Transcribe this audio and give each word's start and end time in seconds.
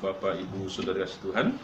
Bapak, 0.00 0.32
Ibu, 0.40 0.64
Saudara 0.72 1.04
Tuhan. 1.04 1.60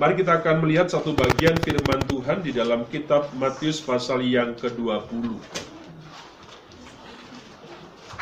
Mari 0.00 0.14
kita 0.16 0.40
akan 0.40 0.64
melihat 0.64 0.88
satu 0.88 1.12
bagian 1.12 1.52
firman 1.60 2.00
Tuhan 2.08 2.40
di 2.40 2.48
dalam 2.56 2.88
kitab 2.88 3.28
Matius 3.36 3.76
pasal 3.84 4.24
yang 4.24 4.56
ke-20. 4.56 5.36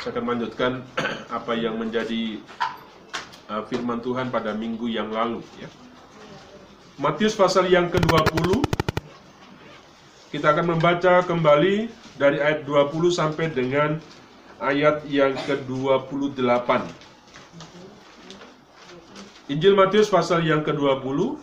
Saya 0.02 0.10
akan 0.10 0.22
melanjutkan 0.26 0.82
apa 1.38 1.54
yang 1.54 1.78
menjadi 1.78 2.42
uh, 3.46 3.62
firman 3.70 4.02
Tuhan 4.02 4.34
pada 4.34 4.50
minggu 4.50 4.90
yang 4.90 5.14
lalu 5.14 5.46
ya. 5.62 5.70
Matius 6.98 7.38
pasal 7.38 7.70
yang 7.70 7.86
ke-20 7.86 8.66
kita 10.34 10.50
akan 10.50 10.74
membaca 10.74 11.22
kembali 11.22 11.86
dari 12.18 12.42
ayat 12.42 12.66
20 12.66 13.14
sampai 13.14 13.46
dengan 13.46 14.02
ayat 14.58 15.06
yang 15.06 15.38
ke-28. 15.46 17.05
Injil 19.46 19.78
Matius 19.78 20.10
pasal 20.10 20.42
yang 20.42 20.66
ke-20 20.66 21.38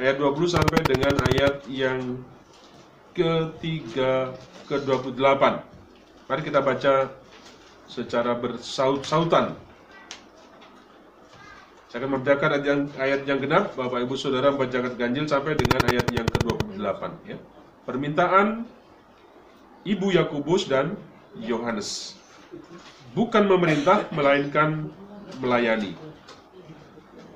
ayat 0.00 0.16
20 0.16 0.56
sampai 0.56 0.80
dengan 0.88 1.12
ayat 1.28 1.60
yang 1.68 2.24
ketiga 3.12 4.32
ke-28. 4.72 5.42
Mari 6.24 6.40
kita 6.40 6.64
baca 6.64 7.12
secara 7.84 8.32
bersaut-sautan. 8.40 9.52
Saya 11.92 12.00
akan 12.00 12.10
membacakan 12.16 12.56
ayat 12.56 12.64
yang, 12.64 12.80
ayat 12.96 13.20
yang 13.28 13.38
genap, 13.44 13.76
Bapak 13.76 14.00
Ibu 14.08 14.16
Saudara 14.16 14.48
membacakan 14.48 14.96
ganjil 14.96 15.28
sampai 15.28 15.60
dengan 15.60 15.84
ayat 15.84 16.08
yang 16.08 16.24
ke-28 16.24 17.00
ya. 17.28 17.36
Permintaan 17.84 18.64
Ibu 19.84 20.08
Yakubus 20.08 20.72
dan 20.72 20.96
Yohanes. 21.36 22.16
Bukan 23.12 23.44
memerintah 23.44 24.08
melainkan 24.08 24.88
melayani. 25.36 26.13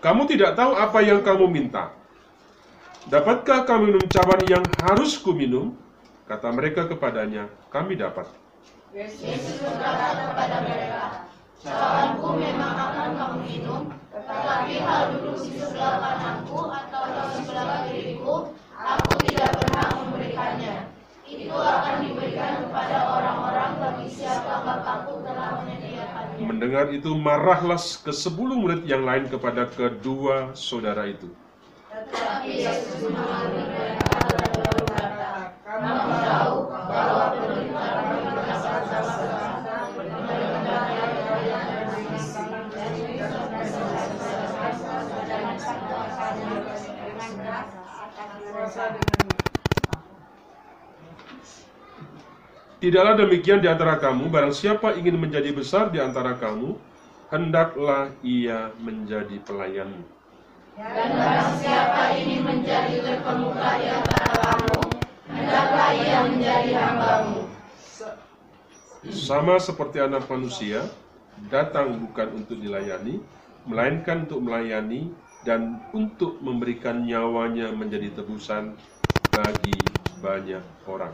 Kamu 0.00 0.24
tidak 0.24 0.56
tahu 0.56 0.72
apa 0.80 0.98
yang 1.04 1.20
kamu 1.20 1.44
minta. 1.44 1.92
Dapatkah 3.12 3.68
kamu 3.68 3.92
minum 3.92 4.04
cawan 4.08 4.40
yang 4.48 4.64
harus 4.80 5.20
kuminum? 5.20 5.76
Kata 6.24 6.48
mereka 6.56 6.88
kepadanya, 6.88 7.52
kami 7.68 8.00
dapat. 8.00 8.24
Yesus 8.96 9.60
berkata 9.60 10.32
kepada 10.32 10.56
mereka, 10.64 11.28
Cawanku 11.60 12.40
memang 12.40 12.72
akan 12.72 13.08
kamu 13.12 13.38
minum, 13.44 13.82
tetapi 14.08 14.80
hal 14.80 15.12
duduk 15.12 15.36
di 15.44 15.60
sebelah 15.60 16.00
kananku 16.00 16.72
atau 16.72 17.02
di 17.04 17.20
sebelah 17.36 17.84
kiriku, 17.84 18.56
aku 18.72 19.10
tidak 19.28 19.52
berhak 19.60 19.90
memberikannya. 20.00 20.88
Itu 21.28 21.52
akan 21.52 22.08
diberikan 22.08 22.64
kepada 22.64 22.98
orang-orang 23.20 23.76
bagi 23.76 24.08
siapa 24.08 24.64
Bapakku 24.64 25.20
telah 25.20 25.60
menyediakannya. 25.60 25.99
Mendengar 26.40 26.88
itu 26.88 27.12
marahlah 27.12 27.76
ke 27.76 28.12
sepuluh 28.16 28.56
murid 28.56 28.88
yang 28.88 29.04
lain 29.04 29.28
kepada 29.28 29.68
kedua 29.68 30.56
saudara 30.56 31.04
itu. 31.04 31.28
Tidaklah 52.80 53.12
demikian 53.12 53.60
di 53.60 53.68
antara 53.68 54.00
kamu, 54.00 54.32
barang 54.32 54.56
siapa 54.56 54.96
ingin 54.96 55.20
menjadi 55.20 55.52
besar 55.52 55.92
di 55.92 56.00
antara 56.00 56.32
kamu, 56.40 56.80
hendaklah 57.28 58.08
ia 58.24 58.72
menjadi 58.80 59.36
pelayanmu. 59.44 60.00
Dan 60.80 61.08
barang 61.12 61.60
siapa 61.60 62.16
ingin 62.16 62.40
menjadi 62.40 63.04
terkemuka 63.04 63.84
di 63.84 63.86
antara 63.92 64.32
kamu, 64.32 64.80
hendaklah 65.28 65.88
ia 65.92 66.18
menjadi 66.24 66.70
hambamu. 66.72 67.52
Sama 69.12 69.60
seperti 69.60 70.00
anak 70.00 70.24
manusia, 70.24 70.88
datang 71.52 72.00
bukan 72.00 72.32
untuk 72.32 72.56
dilayani, 72.64 73.20
melainkan 73.68 74.24
untuk 74.24 74.40
melayani 74.40 75.12
dan 75.44 75.84
untuk 75.92 76.40
memberikan 76.40 77.04
nyawanya 77.04 77.76
menjadi 77.76 78.08
tebusan 78.16 78.72
bagi 79.36 79.76
banyak 80.24 80.64
orang. 80.88 81.12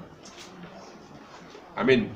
Amin. 1.76 2.09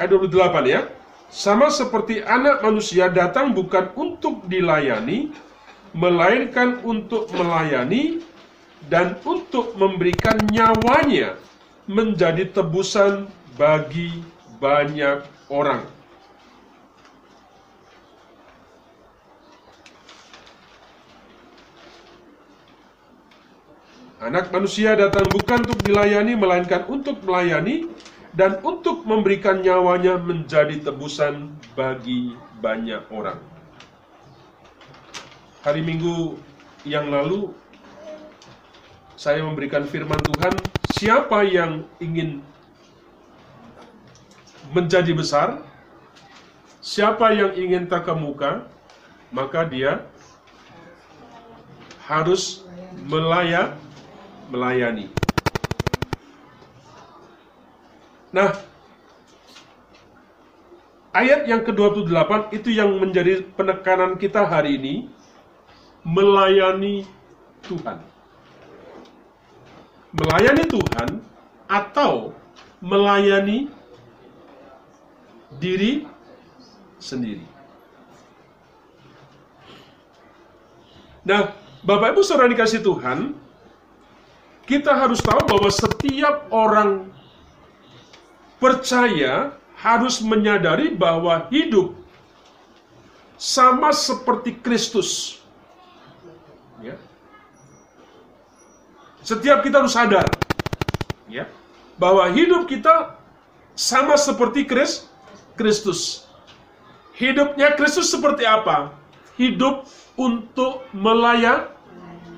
Ayat 0.00 0.16
28 0.16 0.64
ya. 0.64 0.88
Sama 1.28 1.68
seperti 1.68 2.24
anak 2.24 2.64
manusia 2.64 3.12
datang 3.12 3.52
bukan 3.52 3.92
untuk 3.92 4.48
dilayani, 4.48 5.36
melainkan 5.92 6.80
untuk 6.80 7.28
melayani 7.36 8.24
dan 8.88 9.20
untuk 9.26 9.76
memberikan 9.76 10.40
nyawanya 10.48 11.36
menjadi 11.84 12.48
tebusan 12.48 13.28
bagi 13.60 14.24
banyak 14.62 15.28
orang. 15.52 15.84
Anak 24.16 24.48
manusia 24.48 24.96
datang 24.96 25.28
bukan 25.28 25.60
untuk 25.68 25.84
dilayani, 25.84 26.32
melainkan 26.34 26.88
untuk 26.88 27.20
melayani 27.20 27.84
dan 28.36 28.60
untuk 28.60 29.08
memberikan 29.08 29.64
nyawanya 29.64 30.20
menjadi 30.20 30.76
tebusan 30.84 31.56
bagi 31.72 32.36
banyak 32.60 33.00
orang. 33.08 33.40
Hari 35.64 35.80
Minggu 35.80 36.36
yang 36.84 37.08
lalu, 37.08 37.56
saya 39.16 39.40
memberikan 39.40 39.88
firman 39.88 40.20
Tuhan, 40.20 40.52
siapa 40.92 41.48
yang 41.48 41.88
ingin 41.96 42.44
menjadi 44.68 45.16
besar, 45.16 45.64
siapa 46.84 47.32
yang 47.32 47.56
ingin 47.56 47.88
terkemuka, 47.88 48.68
maka 49.32 49.64
dia 49.64 50.04
harus 52.04 52.68
melayak, 53.08 53.74
melayani. 54.52 55.08
Nah, 58.36 58.52
ayat 61.16 61.48
yang 61.48 61.64
ke-28 61.64 62.52
itu 62.52 62.68
yang 62.68 62.92
menjadi 63.00 63.40
penekanan 63.56 64.20
kita 64.20 64.44
hari 64.44 64.76
ini, 64.76 64.94
melayani 66.04 67.08
Tuhan. 67.64 67.96
Melayani 70.12 70.64
Tuhan 70.68 71.08
atau 71.64 72.36
melayani 72.84 73.72
diri 75.56 76.04
sendiri. 77.00 77.48
Nah, 81.24 81.56
Bapak 81.80 82.12
Ibu 82.12 82.20
Saudara 82.20 82.52
dikasih 82.52 82.84
Tuhan, 82.84 83.32
kita 84.68 84.92
harus 84.92 85.24
tahu 85.24 85.40
bahwa 85.48 85.70
setiap 85.72 86.52
orang 86.52 87.16
percaya 88.56 89.56
harus 89.76 90.24
menyadari 90.24 90.92
bahwa 90.96 91.46
hidup 91.52 91.92
sama 93.36 93.92
seperti 93.92 94.56
Kristus. 94.56 95.40
Ya. 96.80 96.96
Setiap 99.20 99.60
kita 99.60 99.84
harus 99.84 99.92
sadar 99.92 100.24
ya, 101.28 101.44
bahwa 102.00 102.24
hidup 102.32 102.64
kita 102.70 103.18
sama 103.76 104.16
seperti 104.16 104.64
Kris, 104.64 105.04
Kristus. 105.58 106.24
Hidupnya 107.16 107.76
Kristus 107.76 108.12
seperti 108.12 108.44
apa? 108.44 108.92
Hidup 109.36 109.84
untuk 110.16 110.84
melayan, 110.96 111.68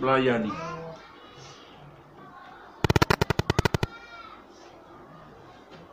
melayani. 0.03 0.68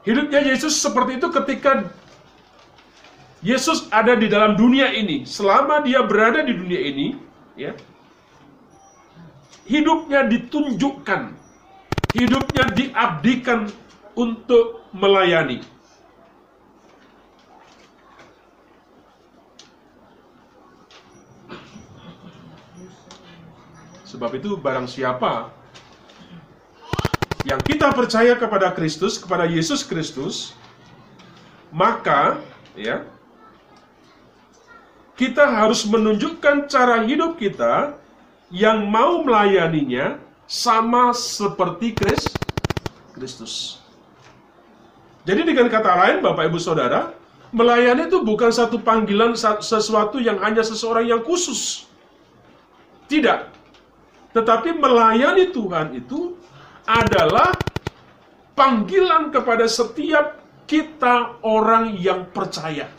Hidupnya 0.05 0.45
Yesus 0.45 0.77
seperti 0.77 1.17
itu 1.17 1.33
ketika 1.33 1.89
Yesus 3.41 3.89
ada 3.89 4.13
di 4.13 4.29
dalam 4.29 4.53
dunia 4.53 4.93
ini, 4.93 5.25
selama 5.25 5.81
dia 5.81 6.01
berada 6.05 6.45
di 6.45 6.53
dunia 6.53 6.81
ini, 6.81 7.17
ya, 7.57 7.73
hidupnya 9.65 10.25
ditunjukkan, 10.29 11.33
hidupnya 12.13 12.65
diabdikan 12.73 13.69
untuk 14.13 14.85
melayani. 14.93 15.61
Sebab 24.05 24.31
itu 24.37 24.55
barang 24.55 24.87
siapa 24.87 25.51
yang 27.45 27.61
kita 27.61 27.93
percaya 27.93 28.33
kepada 28.33 28.73
Kristus, 28.73 29.21
kepada 29.21 29.45
Yesus 29.45 29.85
Kristus, 29.85 30.57
maka 31.69 32.41
ya 32.73 33.05
kita 35.13 35.45
harus 35.45 35.85
menunjukkan 35.85 36.65
cara 36.65 37.05
hidup 37.05 37.37
kita 37.37 37.93
yang 38.49 38.89
mau 38.89 39.21
melayaninya 39.21 40.17
sama 40.49 41.13
seperti 41.13 41.93
Kristus. 43.13 43.79
Jadi 45.25 45.41
dengan 45.45 45.69
kata 45.69 45.91
lain 46.01 46.17
Bapak 46.25 46.49
Ibu 46.49 46.57
Saudara, 46.57 47.13
melayani 47.53 48.09
itu 48.09 48.25
bukan 48.25 48.49
satu 48.49 48.81
panggilan 48.81 49.37
sesuatu 49.61 50.17
yang 50.17 50.41
hanya 50.41 50.65
seseorang 50.65 51.05
yang 51.05 51.21
khusus. 51.21 51.85
Tidak. 53.05 53.53
Tetapi 54.33 54.75
melayani 54.77 55.53
Tuhan 55.53 55.93
itu 55.97 56.37
adalah 56.85 57.53
panggilan 58.53 59.33
kepada 59.33 59.65
setiap 59.65 60.37
kita 60.69 61.41
orang 61.45 61.97
yang 61.97 62.29
percaya. 62.29 62.89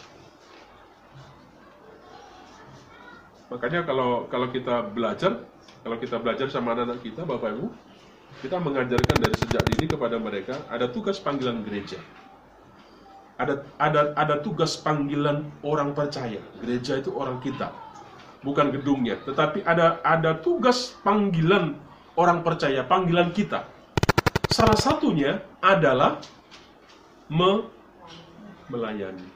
Makanya 3.46 3.86
kalau 3.86 4.26
kalau 4.26 4.50
kita 4.50 4.90
belajar, 4.90 5.38
kalau 5.86 5.96
kita 6.02 6.18
belajar 6.18 6.50
sama 6.50 6.74
anak-anak 6.74 6.98
kita, 7.02 7.22
Bapak 7.22 7.54
Ibu, 7.54 7.66
kita 8.42 8.58
mengajarkan 8.58 9.16
dari 9.22 9.36
sejak 9.38 9.62
dini 9.70 9.86
kepada 9.86 10.18
mereka 10.18 10.58
ada 10.66 10.90
tugas 10.90 11.22
panggilan 11.22 11.62
gereja. 11.62 12.02
Ada 13.38 13.62
ada 13.78 14.00
ada 14.18 14.34
tugas 14.42 14.74
panggilan 14.74 15.46
orang 15.62 15.94
percaya. 15.94 16.42
Gereja 16.58 16.98
itu 16.98 17.14
orang 17.14 17.38
kita, 17.38 17.70
bukan 18.42 18.74
gedungnya, 18.74 19.22
tetapi 19.22 19.62
ada 19.62 20.02
ada 20.02 20.34
tugas 20.42 20.98
panggilan 21.06 21.78
orang 22.18 22.42
percaya, 22.42 22.82
panggilan 22.82 23.30
kita. 23.30 23.75
Salah 24.50 24.78
satunya 24.78 25.42
adalah 25.58 26.22
me 27.26 27.66
melayani. 28.70 29.26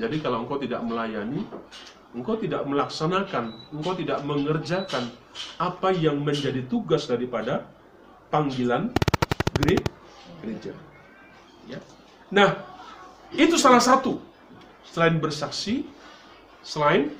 Jadi 0.00 0.18
kalau 0.20 0.42
engkau 0.44 0.58
tidak 0.58 0.82
melayani, 0.82 1.46
engkau 2.16 2.34
tidak 2.40 2.66
melaksanakan, 2.66 3.54
engkau 3.70 3.94
tidak 3.94 4.20
mengerjakan 4.26 5.12
apa 5.60 5.94
yang 5.94 6.18
menjadi 6.22 6.64
tugas 6.66 7.06
daripada 7.06 7.68
panggilan 8.32 8.90
gereja. 10.42 10.74
Ya. 11.70 11.78
Nah, 12.28 12.58
itu 13.32 13.54
salah 13.54 13.80
satu. 13.80 14.18
Selain 14.90 15.18
bersaksi, 15.18 15.86
selain 16.62 17.10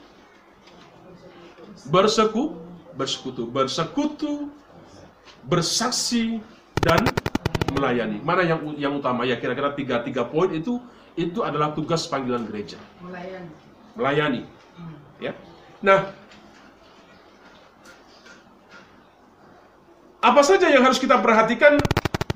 berseku, 1.91 2.59
bersekutu, 2.95 3.47
bersekutu, 3.51 4.51
bersaksi 5.47 6.39
dan 6.85 7.01
melayani. 7.73 8.21
Mana 8.21 8.45
yang 8.45 8.61
yang 8.77 8.93
utama? 9.01 9.25
Ya 9.25 9.41
kira-kira 9.41 9.73
tiga 9.73 10.05
tiga 10.05 10.29
poin 10.29 10.53
itu 10.53 10.79
itu 11.17 11.41
adalah 11.41 11.73
tugas 11.73 12.05
panggilan 12.05 12.45
gereja. 12.45 12.77
Melayani. 13.01 13.51
Melayani. 13.97 14.43
Ya. 15.19 15.33
Nah, 15.81 16.13
apa 20.21 20.43
saja 20.45 20.69
yang 20.69 20.85
harus 20.85 21.01
kita 21.01 21.17
perhatikan 21.25 21.81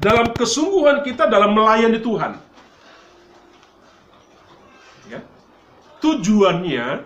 dalam 0.01 0.33
kesungguhan 0.33 1.05
kita 1.05 1.29
dalam 1.29 1.53
melayani 1.53 2.01
Tuhan? 2.01 2.33
Ya. 5.13 5.21
Tujuannya 6.01 7.05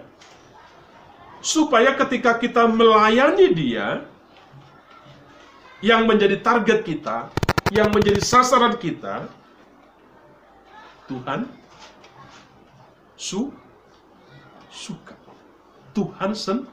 supaya 1.43 1.99
ketika 1.99 2.39
kita 2.39 2.71
melayani 2.71 3.51
Dia 3.51 4.12
yang 5.83 6.07
menjadi 6.07 6.39
target 6.39 6.87
kita, 6.87 7.29
yang 7.75 7.91
menjadi 7.91 8.23
sasaran 8.23 8.79
kita, 8.79 9.27
Tuhan 11.11 11.51
su 13.19 13.51
suka. 14.71 15.19
Tuhan 15.93 16.33
sen 16.33 16.65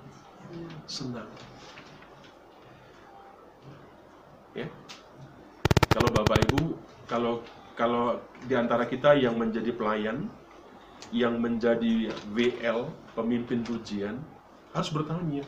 senang. 0.85 1.27
Ya. 4.56 4.69
Kalau 5.89 6.09
Bapak 6.13 6.38
Ibu, 6.47 6.77
kalau 7.09 7.41
kalau 7.73 8.21
di 8.45 8.53
antara 8.53 8.85
kita 8.85 9.17
yang 9.17 9.35
menjadi 9.35 9.73
pelayan, 9.73 10.29
yang 11.09 11.41
menjadi 11.41 12.13
WL, 12.31 12.94
pemimpin 13.17 13.65
pujian, 13.65 14.21
harus 14.71 14.89
bertanya, 14.94 15.41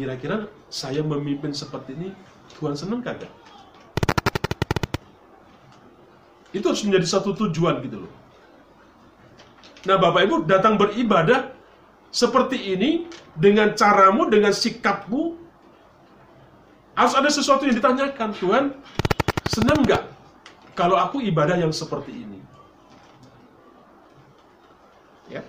kira-kira 0.00 0.48
saya 0.72 1.04
memimpin 1.04 1.52
seperti 1.52 1.92
ini, 1.92 2.08
Tuhan 2.56 2.72
senang 2.72 3.04
kagak? 3.04 3.28
Itu 6.56 6.72
harus 6.72 6.80
menjadi 6.88 7.04
satu 7.04 7.36
tujuan 7.36 7.84
gitu 7.84 8.08
loh. 8.08 8.12
Nah 9.84 10.00
Bapak 10.00 10.24
Ibu 10.24 10.36
datang 10.48 10.80
beribadah 10.80 11.52
seperti 12.08 12.74
ini 12.74 13.04
dengan 13.36 13.76
caramu, 13.76 14.32
dengan 14.32 14.56
sikapmu, 14.56 15.36
harus 16.96 17.14
ada 17.14 17.28
sesuatu 17.28 17.68
yang 17.68 17.76
ditanyakan. 17.76 18.32
Tuhan, 18.40 18.64
senang 19.52 19.84
nggak 19.84 20.02
kalau 20.72 20.96
aku 20.96 21.20
ibadah 21.20 21.60
yang 21.60 21.76
seperti 21.76 22.24
ini? 22.24 22.40
Ya. 25.28 25.44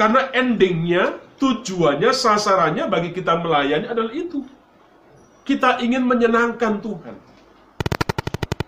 Karena 0.00 0.32
endingnya, 0.32 1.20
tujuannya, 1.36 2.08
sasarannya 2.16 2.88
bagi 2.88 3.12
kita 3.12 3.36
melayani 3.36 3.84
adalah 3.84 4.08
itu. 4.16 4.48
Kita 5.44 5.76
ingin 5.84 6.08
menyenangkan 6.08 6.80
Tuhan. 6.80 7.20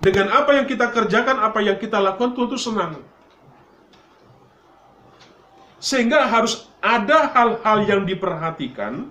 Dengan 0.05 0.29
apa 0.29 0.61
yang 0.61 0.69
kita 0.69 0.93
kerjakan, 0.93 1.41
apa 1.41 1.65
yang 1.65 1.81
kita 1.81 1.97
lakukan, 2.05 2.37
Tuhan 2.37 2.49
itu 2.53 2.61
senang. 2.61 2.93
Sehingga 5.81 6.29
harus 6.29 6.69
ada 6.85 7.33
hal-hal 7.33 7.79
yang 7.89 8.03
diperhatikan 8.05 9.09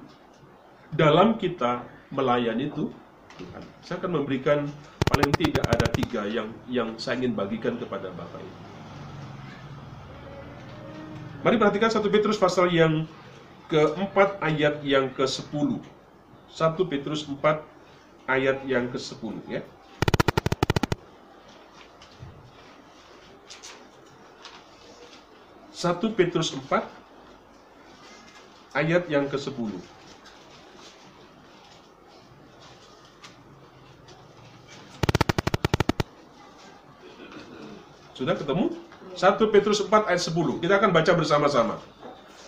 dalam 0.93 1.41
kita 1.41 1.81
melayani 2.13 2.69
itu 2.69 2.93
Tuhan. 3.41 3.63
Saya 3.81 3.97
akan 3.97 4.21
memberikan 4.21 4.69
paling 5.09 5.33
tidak 5.41 5.65
ada 5.73 5.87
tiga 5.89 6.21
yang 6.29 6.53
yang 6.69 6.93
saya 7.01 7.17
ingin 7.17 7.33
bagikan 7.33 7.81
kepada 7.81 8.13
Bapak 8.13 8.37
Ibu. 8.37 8.70
Mari 11.41 11.57
perhatikan 11.57 11.89
satu 11.89 12.13
Petrus 12.13 12.37
pasal 12.37 12.69
yang 12.69 13.09
keempat 13.65 14.37
ayat 14.45 14.85
yang 14.85 15.09
ke 15.09 15.25
sepuluh. 15.25 15.81
Satu 16.45 16.85
Petrus 16.85 17.25
4 17.25 17.65
ayat 18.29 18.61
yang 18.69 18.85
ke 18.93 19.01
sepuluh 19.01 19.41
ya. 19.49 19.65
1 25.81 25.97
Petrus 26.13 26.53
4 26.53 26.85
ayat 28.77 29.09
yang 29.09 29.25
ke-10. 29.25 29.81
Sudah 38.13 38.37
ketemu? 38.37 38.90
1 39.21 39.37
Petrus 39.53 39.85
4 39.85 40.09
ayat 40.09 40.17
10. 40.17 40.57
Kita 40.65 40.81
akan 40.81 40.89
baca 40.89 41.11
bersama-sama. 41.13 41.77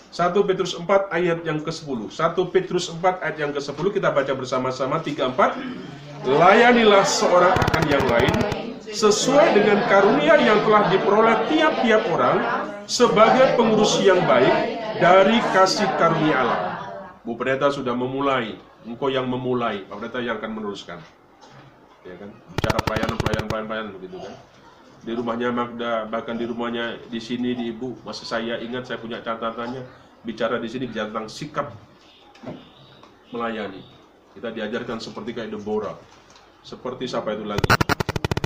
1 0.09 0.33
Petrus 0.49 0.73
4 0.73 1.13
ayat 1.13 1.45
yang 1.45 1.61
ke-10. 1.61 2.09
1 2.09 2.49
Petrus 2.49 2.89
4 2.89 3.21
ayat 3.21 3.37
yang 3.37 3.53
ke-10 3.53 3.85
kita 3.93 4.09
baca 4.09 4.33
bersama-sama 4.33 4.97
3 4.97 5.37
4. 5.37 6.25
Layanilah 6.25 7.05
seorang 7.05 7.53
akan 7.53 7.83
yang 7.85 8.05
lain 8.09 8.33
sesuai 8.89 9.53
dengan 9.53 9.85
karunia 9.85 10.33
yang 10.41 10.65
telah 10.65 10.89
diperoleh 10.89 11.37
tiap-tiap 11.53 12.09
orang 12.09 12.37
sebagai 12.89 13.53
pengurus 13.53 14.01
yang 14.01 14.25
baik 14.25 14.81
dari 14.97 15.37
kasih 15.53 15.85
karunia 16.01 16.41
Allah. 16.41 16.61
Bu 17.21 17.37
Pendeta 17.37 17.69
sudah 17.69 17.93
memulai, 17.93 18.57
engkau 18.81 19.13
yang 19.13 19.29
memulai, 19.29 19.85
Pak 19.85 20.01
Pendeta 20.01 20.25
yang 20.25 20.41
akan 20.41 20.51
meneruskan. 20.57 20.97
Ya 22.01 22.17
kan? 22.17 22.33
Bicara 22.57 22.79
pelayanan, 22.81 23.15
pelayanan, 23.21 23.45
pelayanan, 23.45 23.69
pelayanan 23.69 23.91
begitu 23.93 24.17
kan. 24.25 24.33
Di 25.03 25.11
rumahnya 25.11 25.51
Magda, 25.51 26.07
bahkan 26.07 26.39
di 26.39 26.47
rumahnya 26.47 26.95
di 27.11 27.19
sini 27.19 27.51
di 27.51 27.75
Ibu, 27.75 28.07
masih 28.07 28.23
saya 28.23 28.55
ingat 28.63 28.87
saya 28.87 29.03
punya 29.03 29.19
catatannya 29.19 29.83
bicara 30.23 30.55
di 30.63 30.71
sini 30.71 30.87
bicara 30.87 31.11
tentang 31.11 31.27
sikap 31.27 31.75
melayani. 33.35 33.83
Kita 34.31 34.49
diajarkan 34.55 35.03
seperti 35.03 35.35
kayak 35.35 35.51
Deborah. 35.51 35.99
Seperti 36.63 37.11
siapa 37.11 37.35
itu 37.35 37.43
lagi? 37.43 37.67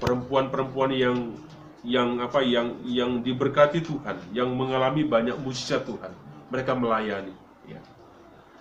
Perempuan-perempuan 0.02 0.90
yang 0.98 1.38
yang 1.86 2.18
apa 2.26 2.42
yang 2.42 2.82
yang 2.90 3.22
diberkati 3.22 3.86
Tuhan, 3.86 4.18
yang 4.34 4.50
mengalami 4.50 5.06
banyak 5.06 5.38
mujizat 5.38 5.86
Tuhan. 5.86 6.10
Mereka 6.50 6.74
melayani. 6.74 7.38
Ya. 7.70 7.80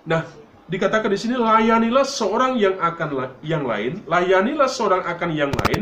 Nah, 0.04 0.28
dikatakan 0.68 1.08
di 1.08 1.16
sini 1.16 1.40
layanilah 1.40 2.04
seorang 2.04 2.60
yang 2.60 2.76
akan 2.76 3.08
la- 3.16 3.36
yang 3.40 3.64
lain, 3.64 4.04
layanilah 4.04 4.68
seorang 4.68 5.02
akan 5.08 5.30
yang 5.32 5.50
lain 5.50 5.80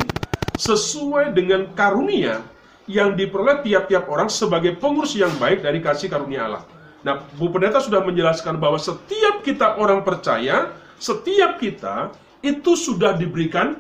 sesuai 0.55 1.35
dengan 1.35 1.71
karunia 1.75 2.43
yang 2.87 3.17
diperoleh 3.19 3.65
tiap-tiap 3.65 4.07
orang 4.07 4.31
sebagai 4.31 4.77
pengurus 4.77 5.17
yang 5.19 5.33
baik 5.41 5.65
dari 5.65 5.81
kasih 5.81 6.13
karunia 6.13 6.47
Allah. 6.47 6.63
Nah, 7.05 7.21
Bu 7.37 7.53
Pendeta 7.53 7.81
sudah 7.81 8.01
menjelaskan 8.01 8.57
bahwa 8.57 8.81
setiap 8.81 9.45
kita 9.45 9.77
orang 9.77 10.01
percaya, 10.05 10.73
setiap 10.97 11.61
kita 11.61 12.13
itu 12.41 12.77
sudah 12.77 13.17
diberikan 13.17 13.77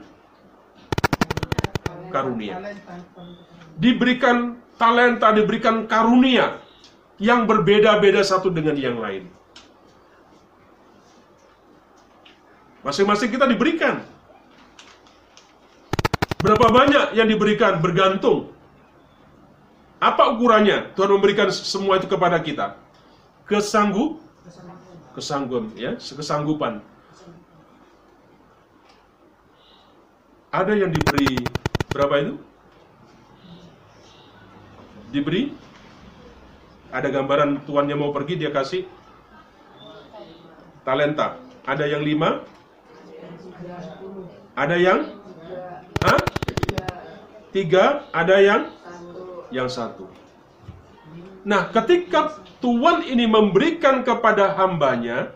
karunia. 2.12 2.60
Diberikan 3.76 4.60
talenta, 4.76 5.32
diberikan 5.32 5.88
karunia 5.88 6.60
yang 7.20 7.46
berbeda-beda 7.48 8.20
satu 8.24 8.50
dengan 8.50 8.76
yang 8.76 8.98
lain. 8.98 9.28
Masing-masing 12.84 13.32
kita 13.32 13.48
diberikan. 13.48 14.04
Berapa 16.44 16.68
banyak 16.68 17.16
yang 17.16 17.24
diberikan 17.24 17.80
bergantung. 17.80 18.52
Apa 19.96 20.36
ukurannya? 20.36 20.92
Tuhan 20.92 21.16
memberikan 21.16 21.48
semua 21.48 21.96
itu 21.96 22.04
kepada 22.04 22.36
kita. 22.36 22.76
Kesanggup, 23.48 24.20
kesanggupan, 25.16 25.72
ya, 25.72 25.96
kesanggupan. 25.96 26.84
Ada 30.52 30.76
yang 30.76 30.92
diberi 30.92 31.48
berapa 31.88 32.14
itu? 32.20 32.34
Diberi 35.16 35.56
ada 36.92 37.08
gambaran 37.08 37.64
tuannya 37.64 37.96
mau 37.96 38.12
pergi 38.12 38.36
dia 38.36 38.52
kasih 38.52 38.84
talenta. 40.84 41.40
Ada 41.64 41.88
yang 41.88 42.04
lima, 42.04 42.44
ada 44.52 44.76
yang 44.76 45.24
Hah? 46.04 46.33
Tiga, 47.54 48.02
ada 48.10 48.42
yang 48.42 48.66
yang 49.54 49.70
satu. 49.70 50.10
Nah, 51.46 51.70
ketika 51.70 52.42
Tuhan 52.58 53.06
ini 53.06 53.30
memberikan 53.30 54.02
kepada 54.02 54.58
hambanya, 54.58 55.30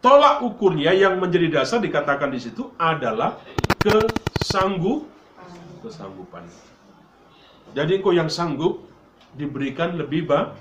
tolak 0.00 0.40
ukurnya 0.40 0.96
yang 0.96 1.20
menjadi 1.20 1.60
dasar 1.60 1.84
dikatakan 1.84 2.32
di 2.32 2.40
situ 2.40 2.72
adalah 2.80 3.36
kesanggup 3.82 5.04
kesanggupan. 5.84 6.48
Jadi 7.76 8.00
engkau 8.00 8.16
yang 8.16 8.32
sanggup 8.32 8.88
diberikan 9.36 10.00
lebih 10.00 10.24
ba 10.24 10.56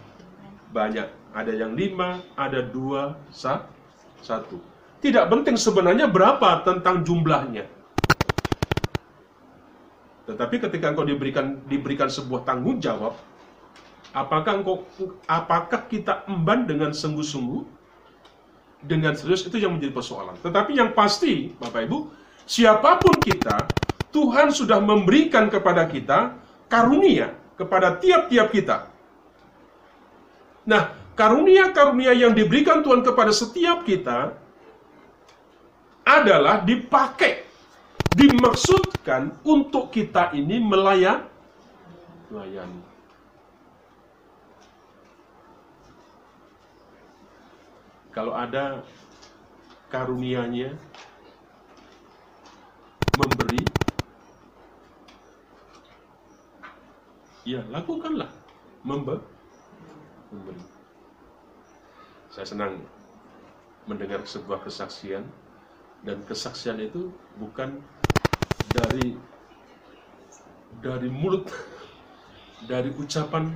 banyak. 0.76 1.08
Ada 1.36 1.52
yang 1.52 1.76
lima, 1.76 2.24
ada 2.40 2.64
dua, 2.64 3.20
sa 3.32 3.68
satu. 4.24 4.60
Tidak 5.04 5.28
penting 5.28 5.60
sebenarnya 5.60 6.08
berapa 6.08 6.64
tentang 6.64 7.04
jumlahnya. 7.04 7.75
Tetapi 10.26 10.56
ketika 10.58 10.94
engkau 10.94 11.06
diberikan 11.06 11.62
diberikan 11.70 12.10
sebuah 12.10 12.46
tanggung 12.46 12.82
jawab, 12.82 13.14
apakah 14.12 14.62
engkau 14.62 14.86
apakah 15.30 15.86
kita 15.86 16.26
emban 16.26 16.66
dengan 16.66 16.92
sungguh-sungguh 16.94 17.62
dengan 18.86 19.18
serius 19.18 19.46
itu 19.46 19.58
yang 19.58 19.78
menjadi 19.78 19.94
persoalan. 19.94 20.38
Tetapi 20.42 20.78
yang 20.78 20.94
pasti, 20.94 21.54
Bapak 21.58 21.90
Ibu, 21.90 22.00
siapa 22.46 23.02
pun 23.02 23.18
kita, 23.18 23.66
Tuhan 24.14 24.54
sudah 24.54 24.78
memberikan 24.78 25.50
kepada 25.50 25.90
kita 25.90 26.38
karunia 26.70 27.34
kepada 27.56 27.96
tiap-tiap 27.98 28.48
kita. 28.52 28.78
Nah, 30.68 30.92
karunia-karunia 31.16 32.12
yang 32.12 32.36
diberikan 32.36 32.84
Tuhan 32.84 33.02
kepada 33.02 33.32
setiap 33.32 33.88
kita 33.88 34.36
adalah 36.06 36.62
dipakai, 36.62 37.45
dimaksudkan 38.16 39.36
untuk 39.44 39.92
kita 39.92 40.32
ini 40.32 40.64
melayan, 40.64 41.28
melayani. 42.32 42.82
Kalau 48.16 48.32
ada 48.32 48.80
karunianya 49.92 50.72
memberi, 53.20 53.60
ya 57.44 57.60
lakukanlah 57.68 58.32
membe 58.88 59.20
memberi. 60.32 60.64
Saya 62.32 62.48
senang 62.48 62.80
mendengar 63.84 64.24
sebuah 64.24 64.64
kesaksian 64.64 65.28
dan 66.06 66.22
kesaksian 66.24 66.78
itu 66.80 67.10
bukan 67.42 67.82
dari 68.76 69.16
dari 70.84 71.08
mulut 71.08 71.48
dari 72.68 72.92
ucapan 72.92 73.56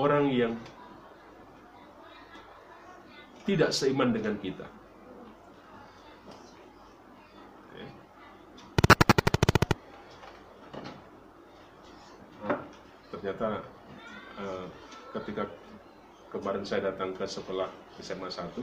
orang 0.00 0.32
yang 0.32 0.54
tidak 3.44 3.72
seiman 3.72 4.12
dengan 4.12 4.36
kita. 4.40 4.64
Ternyata 13.08 13.60
eh, 14.38 14.66
ketika 15.18 15.44
kemarin 16.30 16.62
saya 16.62 16.92
datang 16.92 17.10
ke 17.16 17.26
sekolah 17.26 17.66
SMA 17.98 18.30
1, 18.30 18.62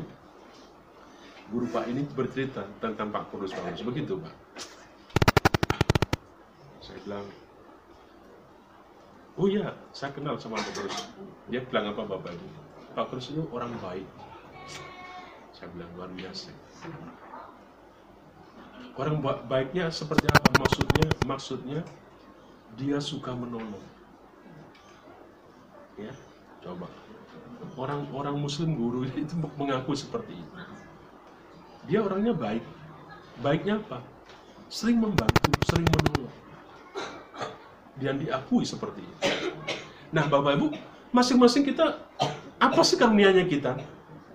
guru 1.51 1.65
Pak 1.70 1.86
ini 1.92 2.08
bercerita 2.15 2.63
tentang 2.80 3.12
Pak 3.12 3.36
Kudus 3.36 3.51
Paulus. 3.51 3.84
Begitu 3.84 4.15
Pak. 4.15 4.45
Saya 6.96 7.04
bilang, 7.12 7.28
oh 9.36 9.52
iya, 9.52 9.75
saya 9.92 10.16
kenal 10.16 10.40
sama 10.40 10.56
Pak 10.56 10.80
Kudus. 10.80 11.12
Dia 11.52 11.60
bilang 11.68 11.92
apa 11.92 12.08
Bapak 12.08 12.32
Ibu? 12.32 12.48
Pak 12.96 13.12
Kudus 13.12 13.36
itu 13.36 13.44
orang 13.52 13.75
baik. 13.84 14.08
Saya 15.52 15.68
bilang 15.75 15.92
luar 16.00 16.08
biasa. 16.16 16.56
Orang 18.96 19.20
ba- 19.20 19.44
baiknya 19.44 19.92
seperti 19.92 20.24
apa? 20.32 20.48
Maksudnya, 20.56 21.08
maksudnya 21.28 21.80
dia 22.80 23.04
suka 23.04 23.36
menolong. 23.36 23.84
Ya, 26.00 26.16
coba. 26.64 26.88
Orang-orang 27.75 28.40
Muslim 28.40 28.72
guru 28.80 29.04
itu 29.20 29.36
mengaku 29.60 30.00
seperti 30.00 30.32
itu. 30.32 30.56
Dia 31.92 32.08
orangnya 32.08 32.32
baik. 32.32 32.64
Baiknya 33.44 33.84
apa? 33.84 34.00
Sering 34.72 35.04
membantu, 35.04 35.52
sering 35.68 35.92
menolong. 35.92 36.45
Dan 37.96 38.20
diakui 38.20 38.68
seperti 38.68 39.02
itu. 39.02 39.24
Nah, 40.12 40.28
Bapak 40.28 40.60
Ibu, 40.60 40.68
masing-masing 41.16 41.64
kita 41.64 42.00
apa 42.60 42.82
sih 42.84 43.00
karunianya 43.00 43.48
kita? 43.48 43.80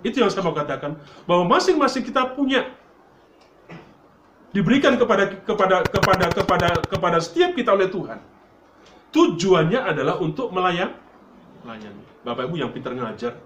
Itu 0.00 0.24
yang 0.24 0.32
saya 0.32 0.44
mau 0.44 0.56
katakan 0.56 0.96
bahwa 1.28 1.56
masing-masing 1.56 2.04
kita 2.04 2.32
punya 2.32 2.72
diberikan 4.50 4.96
kepada 4.98 5.44
kepada 5.44 5.76
kepada 5.86 6.26
kepada 6.32 6.68
kepada 6.88 7.18
setiap 7.20 7.52
kita 7.52 7.76
oleh 7.76 7.88
Tuhan. 7.92 8.18
Tujuannya 9.10 9.80
adalah 9.82 10.16
untuk 10.22 10.54
melayan 10.54 10.96
melayani. 11.66 12.02
Bapak 12.24 12.48
Ibu 12.48 12.54
yang 12.60 12.70
pintar 12.72 12.96
ngajar, 12.96 13.36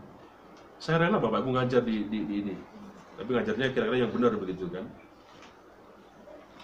saya 0.79 1.07
rela 1.07 1.19
Bapak 1.19 1.43
Ibu 1.43 1.51
ngajar 1.55 1.83
di, 1.83 2.07
di, 2.07 2.19
di 2.27 2.35
ini. 2.43 2.55
Tapi 3.15 3.31
ngajarnya 3.31 3.71
kira-kira 3.71 3.97
yang 4.07 4.11
benar 4.11 4.35
begitu 4.35 4.67
kan? 4.71 4.85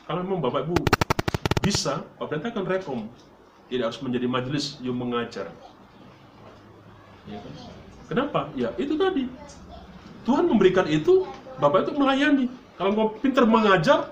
Kalau 0.07 0.21
memang 0.27 0.43
Bapak 0.43 0.67
Ibu 0.67 0.77
bisa, 1.63 2.03
Pendeta 2.19 2.51
akan 2.51 2.65
rekom. 2.67 3.01
Tidak 3.71 3.85
harus 3.87 4.03
menjadi 4.03 4.27
majelis 4.27 4.77
yang 4.83 4.99
mengajar. 4.99 5.55
Ya 7.31 7.39
kan? 7.39 7.55
Kenapa? 8.11 8.41
Ya 8.59 8.75
itu 8.75 8.99
tadi. 8.99 9.31
Tuhan 10.27 10.51
memberikan 10.51 10.85
itu, 10.91 11.25
Bapak 11.63 11.87
itu 11.87 11.95
melayani. 11.95 12.47
Kalau 12.75 12.91
engkau 12.91 13.09
pintar 13.23 13.45
mengajar, 13.47 14.11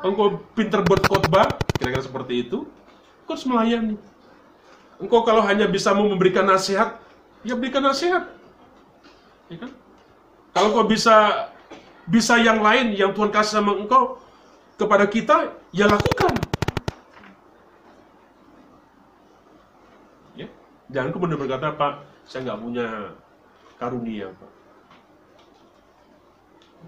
engkau 0.00 0.40
pintar 0.56 0.80
berkhotbah, 0.80 1.60
kira-kira 1.76 2.00
seperti 2.00 2.48
itu, 2.48 2.64
engkau 3.22 3.36
harus 3.36 3.46
melayani. 3.46 3.96
Engkau 4.96 5.20
kalau 5.28 5.44
hanya 5.44 5.68
bisa 5.68 5.92
memberikan 5.92 6.48
nasihat, 6.48 6.96
ya 7.44 7.52
berikan 7.52 7.84
nasihat. 7.84 8.28
Ya 9.52 9.56
kan? 9.60 9.70
Kalau 10.56 10.66
engkau 10.72 10.86
bisa 10.88 11.48
bisa 12.10 12.34
yang 12.42 12.58
lain 12.58 12.96
yang 12.98 13.14
Tuhan 13.14 13.30
kasih 13.30 13.62
sama 13.62 13.76
engkau 13.78 14.18
kepada 14.74 15.04
kita, 15.06 15.54
ya 15.70 15.86
lakukan. 15.86 16.34
Ya, 20.34 20.48
jangan 20.90 21.10
kemudian 21.14 21.38
berkata, 21.38 21.74
Pak, 21.74 21.92
saya 22.26 22.50
nggak 22.50 22.60
punya 22.60 22.86
karunia, 23.78 24.28
Pak. 24.34 24.50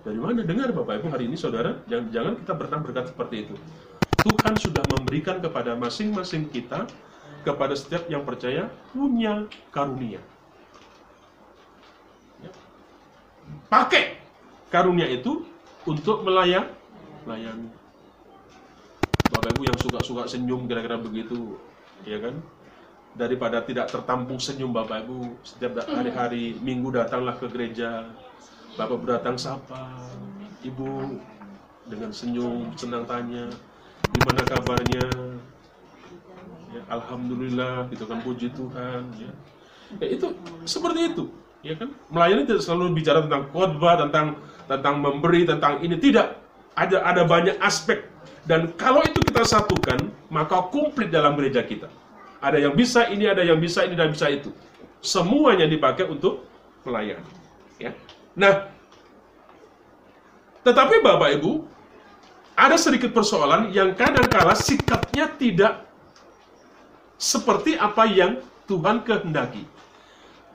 Dari 0.02 0.18
mana 0.18 0.40
dengar 0.42 0.72
Bapak 0.72 1.04
Ibu 1.04 1.08
hari 1.12 1.28
ini 1.28 1.36
saudara? 1.36 1.84
Jangan, 1.84 2.06
jangan 2.10 2.32
kita 2.40 2.52
bertang 2.56 2.80
berkata 2.80 3.06
seperti 3.12 3.36
itu. 3.48 3.54
Tuh, 4.24 4.32
Tuhan 4.32 4.54
sudah 4.56 4.84
memberikan 4.88 5.38
kepada 5.42 5.76
masing-masing 5.76 6.48
kita, 6.48 6.88
kepada 7.44 7.74
setiap 7.76 8.08
yang 8.08 8.24
percaya, 8.24 8.72
punya 8.94 9.46
karunia. 9.68 10.22
Ya. 12.40 12.50
Pakai 13.68 14.16
karunia 14.72 15.06
itu 15.10 15.44
untuk 15.84 16.24
melayan, 16.24 16.72
melayani. 17.28 17.68
Bapak 19.28 19.54
Ibu 19.56 19.62
yang 19.64 19.78
suka-suka 19.80 20.24
senyum 20.28 20.64
kira-kira 20.64 20.96
begitu, 21.00 21.60
ya 22.08 22.20
kan? 22.20 22.40
Daripada 23.12 23.60
tidak 23.60 23.92
tertampung 23.92 24.40
senyum 24.40 24.72
Bapak 24.72 25.04
Ibu, 25.04 25.36
setiap 25.44 25.84
hari-hari 25.84 26.56
Minggu 26.64 26.88
datanglah 26.96 27.36
ke 27.36 27.44
gereja, 27.52 28.08
Bapak 28.80 29.04
berdatang 29.04 29.36
sapa, 29.36 29.92
Ibu 30.64 31.20
dengan 31.92 32.08
senyum, 32.08 32.72
senang 32.72 33.04
tanya, 33.04 33.52
gimana 34.16 34.42
kabarnya? 34.48 35.06
Ya, 36.72 36.82
Alhamdulillah, 36.88 37.92
gitu 37.92 38.08
kan 38.08 38.24
puji 38.24 38.48
Tuhan. 38.56 39.12
Ya. 39.20 39.32
ya 40.00 40.06
itu 40.08 40.32
seperti 40.64 41.12
itu, 41.12 41.28
ya 41.60 41.76
kan? 41.76 41.92
Melayani 42.08 42.48
tidak 42.48 42.64
selalu 42.64 42.96
bicara 42.96 43.28
tentang 43.28 43.44
khotbah, 43.52 44.00
tentang 44.08 44.40
tentang 44.64 44.94
memberi, 45.04 45.44
tentang 45.44 45.84
ini 45.84 46.00
tidak. 46.00 46.40
Ada 46.72 47.04
ada 47.04 47.28
banyak 47.28 47.60
aspek 47.60 48.08
dan 48.42 48.74
kalau 48.74 49.02
itu 49.06 49.22
kita 49.22 49.46
satukan, 49.46 50.10
maka 50.26 50.66
komplit 50.74 51.14
dalam 51.14 51.38
gereja 51.38 51.62
kita. 51.62 51.86
Ada 52.42 52.58
yang 52.58 52.74
bisa 52.74 53.06
ini, 53.06 53.30
ada 53.30 53.46
yang 53.46 53.62
bisa 53.62 53.86
ini 53.86 53.94
dan 53.94 54.10
bisa 54.10 54.26
itu. 54.26 54.50
Semuanya 54.98 55.70
dipakai 55.70 56.10
untuk 56.10 56.42
melayani. 56.82 57.30
Ya. 57.78 57.94
Nah, 58.34 58.66
tetapi 60.66 61.02
Bapak 61.02 61.38
Ibu, 61.38 61.62
ada 62.58 62.74
sedikit 62.74 63.14
persoalan 63.14 63.70
yang 63.70 63.94
kadang-kala 63.94 64.58
sikapnya 64.58 65.30
tidak 65.38 65.86
seperti 67.18 67.78
apa 67.78 68.06
yang 68.10 68.42
Tuhan 68.66 69.06
kehendaki. 69.06 69.62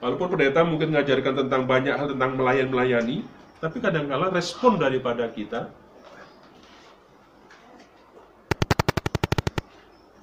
Walaupun 0.04 0.28
pendeta 0.36 0.62
mungkin 0.68 0.94
mengajarkan 0.94 1.48
tentang 1.48 1.64
banyak 1.66 1.96
hal 1.96 2.08
tentang 2.14 2.38
melayan-melayani, 2.38 3.26
tapi 3.58 3.78
kadang-kala 3.82 4.30
respon 4.30 4.78
daripada 4.78 5.26
kita 5.32 5.74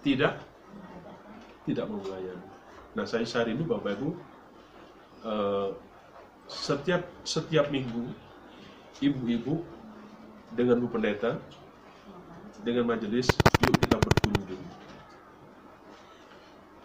tidak 0.04 0.38
tidak 1.64 1.88
mau 1.88 2.00
melayani. 2.00 2.46
Nah, 2.94 3.04
saya 3.08 3.26
hari 3.26 3.58
ini 3.58 3.64
Bapak 3.66 3.98
Ibu 3.98 4.08
eh, 5.26 5.68
setiap 6.46 7.02
setiap 7.24 7.72
minggu 7.72 8.12
ibu-ibu 9.00 9.64
dengan 10.54 10.78
Bu 10.78 10.88
Pendeta 10.92 11.40
dengan 12.62 12.86
majelis 12.86 13.26
yuk 13.64 13.74
kita 13.80 13.96
berkunjung. 13.98 14.62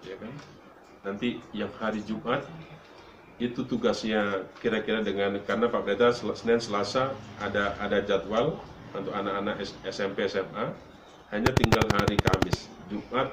Ya 0.07 0.15
kan? 0.17 0.33
Nanti 1.05 1.43
yang 1.53 1.69
hari 1.77 2.01
Jumat 2.03 2.43
itu 3.39 3.63
tugasnya 3.63 4.43
kira-kira 4.59 4.99
dengan 4.99 5.39
karena 5.47 5.71
Pak 5.71 5.81
Pendeta 5.85 6.11
Senin 6.11 6.59
Selasa 6.59 7.15
ada 7.39 7.75
ada 7.79 8.03
jadwal 8.03 8.59
untuk 8.91 9.13
anak-anak 9.15 9.63
SMP 9.87 10.27
SMA 10.27 10.75
hanya 11.29 11.51
tinggal 11.53 11.85
hari 11.93 12.17
Kamis. 12.19 12.67
Jumat 12.89 13.31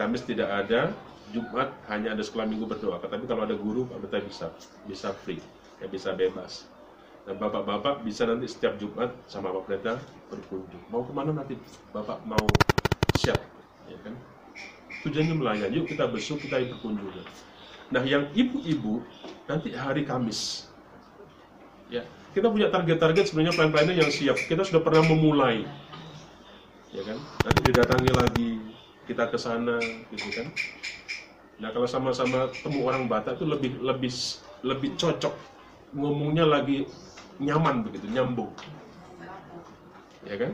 Kamis 0.00 0.24
tidak 0.24 0.48
ada, 0.48 0.96
Jumat 1.28 1.76
hanya 1.92 2.16
ada 2.16 2.24
sekolah 2.24 2.48
minggu 2.48 2.64
berdoa. 2.64 2.96
Tapi 3.04 3.28
kalau 3.28 3.44
ada 3.44 3.52
guru, 3.52 3.84
Pak 3.84 4.00
Pendeta 4.00 4.24
bisa 4.24 4.46
bisa 4.88 5.08
free, 5.12 5.44
ya 5.76 5.86
bisa 5.92 6.16
bebas. 6.16 6.64
Dan 7.28 7.36
bapak-bapak 7.36 8.00
bisa 8.00 8.24
nanti 8.24 8.48
setiap 8.48 8.80
Jumat 8.80 9.12
sama 9.28 9.52
Pak 9.52 9.68
Pendeta 9.68 10.00
berkunjung. 10.32 10.80
Mau 10.88 11.04
ke 11.04 11.12
mana 11.12 11.36
nanti 11.36 11.60
bapak 11.92 12.24
mau 12.24 12.40
siap, 13.20 13.36
ya 13.92 14.00
kan? 14.00 14.16
Tujuannya 15.04 15.36
melayani. 15.36 15.76
Yuk 15.76 15.92
kita 15.92 16.08
besok 16.08 16.40
kita 16.48 16.64
berkunjung. 16.64 17.12
Nah, 17.92 18.00
yang 18.00 18.32
ibu-ibu 18.32 19.04
nanti 19.44 19.76
hari 19.76 20.08
Kamis, 20.08 20.72
ya 21.92 22.08
kita 22.32 22.48
punya 22.48 22.72
target-target 22.72 23.28
sebenarnya 23.28 23.52
plan-plannya 23.52 24.00
yang 24.00 24.08
siap. 24.08 24.40
Kita 24.48 24.64
sudah 24.64 24.80
pernah 24.80 25.04
memulai, 25.04 25.68
ya 26.88 27.04
kan? 27.04 27.20
Nanti 27.20 27.60
didatangi 27.68 28.10
lagi, 28.16 28.50
kita 29.10 29.26
ke 29.26 29.34
sana, 29.34 29.82
gitu 30.14 30.30
kan? 30.30 30.46
Nah 31.58 31.74
kalau 31.74 31.90
sama-sama 31.90 32.46
temu 32.54 32.86
orang 32.86 33.10
Batak 33.10 33.42
itu 33.42 33.46
lebih 33.50 33.82
lebih 33.82 34.12
lebih 34.62 34.94
cocok, 34.94 35.34
ngomongnya 35.98 36.46
lagi 36.46 36.86
nyaman 37.42 37.82
begitu, 37.82 38.06
nyambung, 38.06 38.54
ya 40.22 40.36
kan? 40.38 40.52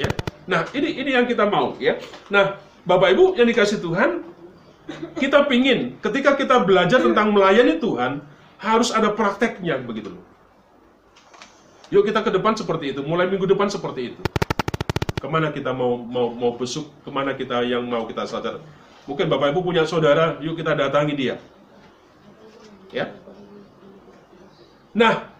Ya, 0.00 0.08
nah 0.48 0.64
ini 0.72 0.96
ini 0.96 1.10
yang 1.12 1.28
kita 1.28 1.44
mau, 1.44 1.76
ya. 1.76 2.00
Nah 2.32 2.56
Bapak 2.88 3.12
Ibu 3.12 3.36
yang 3.36 3.46
dikasih 3.46 3.78
Tuhan, 3.84 4.24
kita 5.20 5.46
pingin 5.46 6.00
ketika 6.02 6.34
kita 6.34 6.64
belajar 6.66 6.98
tentang 6.98 7.30
melayani 7.30 7.78
Tuhan 7.78 8.24
harus 8.58 8.90
ada 8.90 9.12
prakteknya 9.14 9.78
begitu 9.78 10.10
loh. 10.14 10.24
Yuk 11.92 12.08
kita 12.08 12.24
ke 12.24 12.32
depan 12.32 12.56
seperti 12.56 12.96
itu, 12.96 13.04
mulai 13.04 13.28
minggu 13.28 13.44
depan 13.44 13.68
seperti 13.68 14.16
itu. 14.16 14.22
Ke 15.22 15.30
mana 15.30 15.54
kita 15.54 15.70
mau 15.70 15.94
mau 15.94 16.34
mau 16.34 16.58
besuk, 16.58 16.90
ke 17.06 17.10
mana 17.14 17.30
kita 17.38 17.62
yang 17.62 17.86
mau 17.86 18.02
kita 18.10 18.26
sadar. 18.26 18.58
Mungkin 19.06 19.30
Bapak 19.30 19.54
Ibu 19.54 19.62
punya 19.62 19.86
saudara, 19.86 20.42
yuk 20.42 20.58
kita 20.58 20.74
datangi 20.74 21.14
dia. 21.14 21.38
Ya. 22.90 23.14
Nah, 24.90 25.30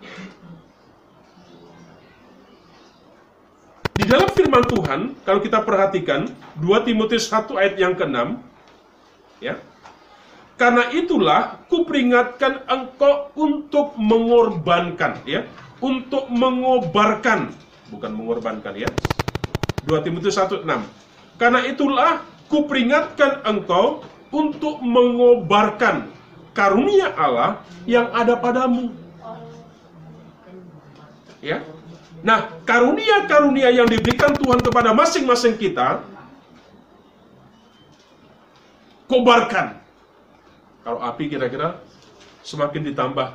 di 3.92 4.05
dalam 4.07 4.31
firman 4.31 4.64
Tuhan, 4.71 5.01
kalau 5.27 5.42
kita 5.42 5.66
perhatikan 5.66 6.31
2 6.62 6.87
Timotius 6.87 7.27
1 7.29 7.59
ayat 7.59 7.75
yang 7.77 7.99
ke-6, 7.99 8.38
ya. 9.42 9.59
Karena 10.57 10.88
itulah 10.95 11.59
kuperingatkan 11.66 12.71
engkau 12.71 13.35
untuk 13.35 13.99
mengorbankan, 13.99 15.21
ya, 15.27 15.45
untuk 15.83 16.31
mengobarkan, 16.31 17.51
bukan 17.90 18.11
mengorbankan 18.14 18.75
ya. 18.79 18.88
2 19.87 20.05
Timotius 20.05 20.38
1:6. 20.38 20.66
Karena 21.38 21.61
itulah 21.66 22.23
kuperingatkan 22.47 23.42
engkau 23.42 24.05
untuk 24.33 24.81
mengobarkan 24.81 26.09
karunia 26.57 27.12
Allah 27.16 27.64
yang 27.88 28.09
ada 28.12 28.37
padamu. 28.38 28.92
Ya. 31.42 31.66
Nah, 32.23 32.55
karunia-karunia 32.62 33.75
yang 33.75 33.90
diberikan 33.90 34.31
Tuhan 34.38 34.62
kepada 34.62 34.95
masing-masing 34.95 35.59
kita 35.59 36.07
kobarkan. 39.11 39.83
Kalau 40.87 41.03
api 41.03 41.27
kira-kira 41.27 41.83
semakin 42.47 42.95
ditambah 42.95 43.29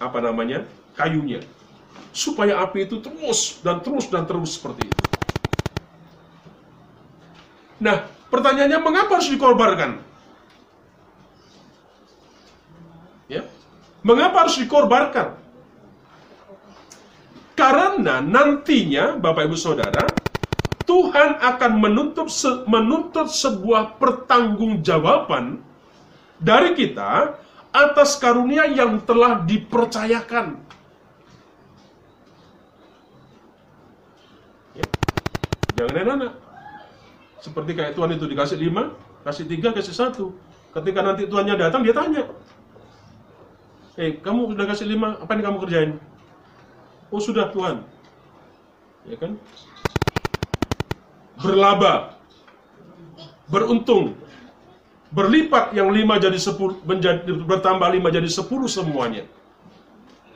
apa 0.00 0.18
namanya? 0.24 0.64
kayunya. 0.96 1.44
Supaya 2.16 2.64
api 2.64 2.88
itu 2.88 3.04
terus 3.04 3.60
dan 3.60 3.84
terus 3.84 4.08
dan 4.08 4.24
terus 4.24 4.56
seperti 4.56 4.88
itu. 4.88 5.15
Nah, 7.76 8.08
pertanyaannya 8.32 8.78
mengapa 8.80 9.20
harus 9.20 9.28
dikorbankan? 9.28 10.00
Ya. 13.28 13.44
Mengapa 14.00 14.46
harus 14.46 14.56
dikorbankan? 14.56 15.36
Karena 17.56 18.20
nantinya 18.20 19.16
Bapak 19.16 19.48
Ibu 19.48 19.56
Saudara, 19.56 20.04
Tuhan 20.84 21.40
akan 21.40 21.72
menuntut 21.82 22.28
se 22.30 22.62
menuntut 22.68 23.32
sebuah 23.32 23.98
pertanggungjawaban 23.98 25.58
dari 26.38 26.76
kita 26.78 27.40
atas 27.74 28.20
karunia 28.20 28.68
yang 28.70 29.02
telah 29.02 29.42
dipercayakan. 29.42 30.60
Ya. 34.76 34.86
Jangan 35.80 35.96
enak-enak. 35.96 36.45
Seperti 37.46 37.78
kayak 37.78 37.94
Tuhan 37.94 38.10
itu 38.10 38.26
dikasih 38.26 38.58
lima, 38.58 38.90
kasih 39.22 39.46
tiga, 39.46 39.70
kasih 39.70 39.94
satu. 39.94 40.34
Ketika 40.74 40.98
nanti 40.98 41.30
Tuhannya 41.30 41.54
datang, 41.54 41.86
dia 41.86 41.94
tanya. 41.94 42.26
Eh, 43.94 44.18
kamu 44.18 44.50
sudah 44.50 44.66
kasih 44.66 44.90
lima, 44.90 45.14
apa 45.22 45.30
yang 45.38 45.46
kamu 45.46 45.58
kerjain? 45.62 45.90
Oh 47.14 47.22
sudah 47.22 47.54
Tuhan. 47.54 47.86
Ya 49.06 49.14
kan? 49.14 49.38
Berlaba. 51.38 52.18
Beruntung. 53.46 54.18
Berlipat 55.14 55.70
yang 55.70 55.94
lima 55.94 56.18
jadi 56.18 56.34
sepuluh, 56.34 56.82
menjadi, 56.82 57.30
bertambah 57.46 57.94
lima 57.94 58.10
jadi 58.10 58.26
sepuluh 58.26 58.66
semuanya. 58.66 59.22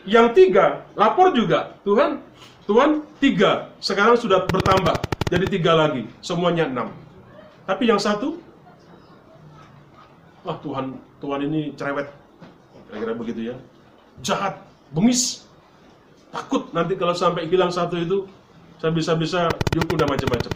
Yang 0.06 0.26
tiga, 0.38 0.86
lapor 0.94 1.34
juga. 1.34 1.74
Tuhan, 1.82 2.22
Tuhan 2.70 3.02
tiga, 3.18 3.74
sekarang 3.82 4.14
sudah 4.14 4.46
bertambah 4.46 5.09
jadi 5.30 5.46
tiga 5.46 5.72
lagi, 5.78 6.10
semuanya 6.20 6.66
enam. 6.66 6.90
Tapi 7.64 7.86
yang 7.86 8.02
satu, 8.02 8.42
wah 10.42 10.58
Tuhan, 10.58 10.98
Tuhan 11.22 11.40
ini 11.46 11.70
cerewet, 11.78 12.10
kira-kira 12.90 13.14
begitu 13.14 13.40
ya, 13.54 13.56
jahat, 14.20 14.58
bengis, 14.90 15.46
takut 16.34 16.66
nanti 16.74 16.98
kalau 16.98 17.14
sampai 17.14 17.46
hilang 17.46 17.70
satu 17.70 17.94
itu, 17.94 18.26
Saya 18.80 18.96
bisa-bisa 18.96 19.52
dihukum 19.68 20.00
dan 20.00 20.08
macam-macam. 20.08 20.52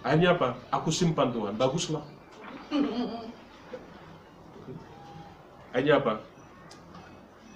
Akhirnya 0.00 0.32
apa? 0.32 0.56
Aku 0.72 0.88
simpan 0.88 1.28
Tuhan. 1.28 1.60
Baguslah. 1.60 2.00
Akhirnya 5.76 6.00
apa? 6.00 6.24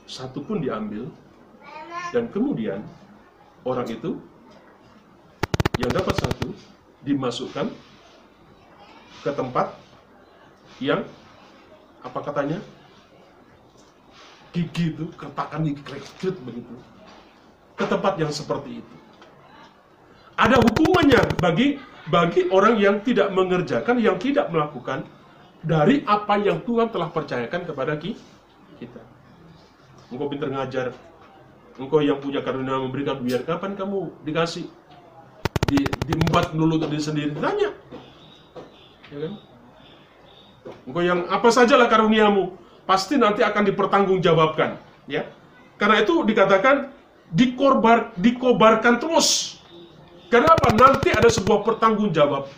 Satu 0.05 0.45
pun 0.45 0.61
diambil 0.61 1.09
dan 2.13 2.29
kemudian 2.29 2.85
orang 3.65 3.89
itu 3.89 4.21
yang 5.83 5.91
dapat 5.91 6.15
satu 6.15 6.55
dimasukkan 7.03 7.67
ke 9.27 9.31
tempat 9.35 9.75
yang 10.79 11.03
apa 12.03 12.19
katanya 12.23 12.59
gigi 14.55 14.95
itu 14.95 15.11
kertakan 15.19 15.67
gigi 15.67 15.83
begitu. 16.43 16.75
Ke 17.75 17.85
tempat 17.89 18.15
yang 18.21 18.31
seperti 18.31 18.79
itu. 18.85 18.97
Ada 20.39 20.61
hukumannya 20.61 21.23
bagi 21.41 21.81
bagi 22.11 22.51
orang 22.51 22.79
yang 22.79 22.97
tidak 23.03 23.31
mengerjakan 23.31 23.99
yang 23.99 24.19
tidak 24.19 24.51
melakukan 24.51 25.07
dari 25.63 26.03
apa 26.03 26.39
yang 26.43 26.59
Tuhan 26.67 26.91
telah 26.91 27.09
percayakan 27.11 27.63
kepada 27.63 27.95
ki- 27.99 28.19
kita. 28.83 29.03
Engkau 30.11 30.27
pintar 30.27 30.51
ngajar. 30.51 30.87
Engkau 31.79 32.03
yang 32.03 32.19
punya 32.19 32.43
karunia 32.43 32.77
memberikan 32.77 33.23
biar 33.23 33.47
kapan 33.47 33.79
kamu 33.79 34.13
dikasih 34.27 34.67
di, 35.73 35.81
diembat 36.05 36.53
dulu 36.53 36.77
untuk 36.77 36.93
diri 36.93 37.01
sendiri. 37.01 37.33
Tanya 37.41 37.73
ya 39.09 39.19
kan? 39.25 39.33
Engkau 40.85 41.03
yang 41.03 41.27
apa 41.33 41.49
sajalah 41.49 41.89
karuniamu 41.89 42.55
pasti 42.85 43.17
nanti 43.17 43.41
akan 43.41 43.65
dipertanggungjawabkan 43.73 44.77
ya. 45.09 45.25
Karena 45.81 46.05
itu 46.05 46.21
dikatakan 46.23 46.93
dikorbar 47.33 48.13
dikobarkan 48.21 49.01
terus. 49.01 49.59
Karena 50.29 50.53
apa? 50.53 50.73
Nanti 50.77 51.13
ada 51.13 51.29
sebuah 51.29 51.65
pertanggungjawab 51.65 52.49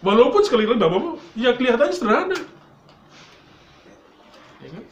walaupun 0.00 0.42
sekali 0.44 0.64
lagi 0.64 0.80
bapak 0.80 1.20
ya 1.36 1.50
kelihatannya 1.56 1.94
sederhana 1.94 2.38
Ya 4.60 4.68
kan? 4.68 4.84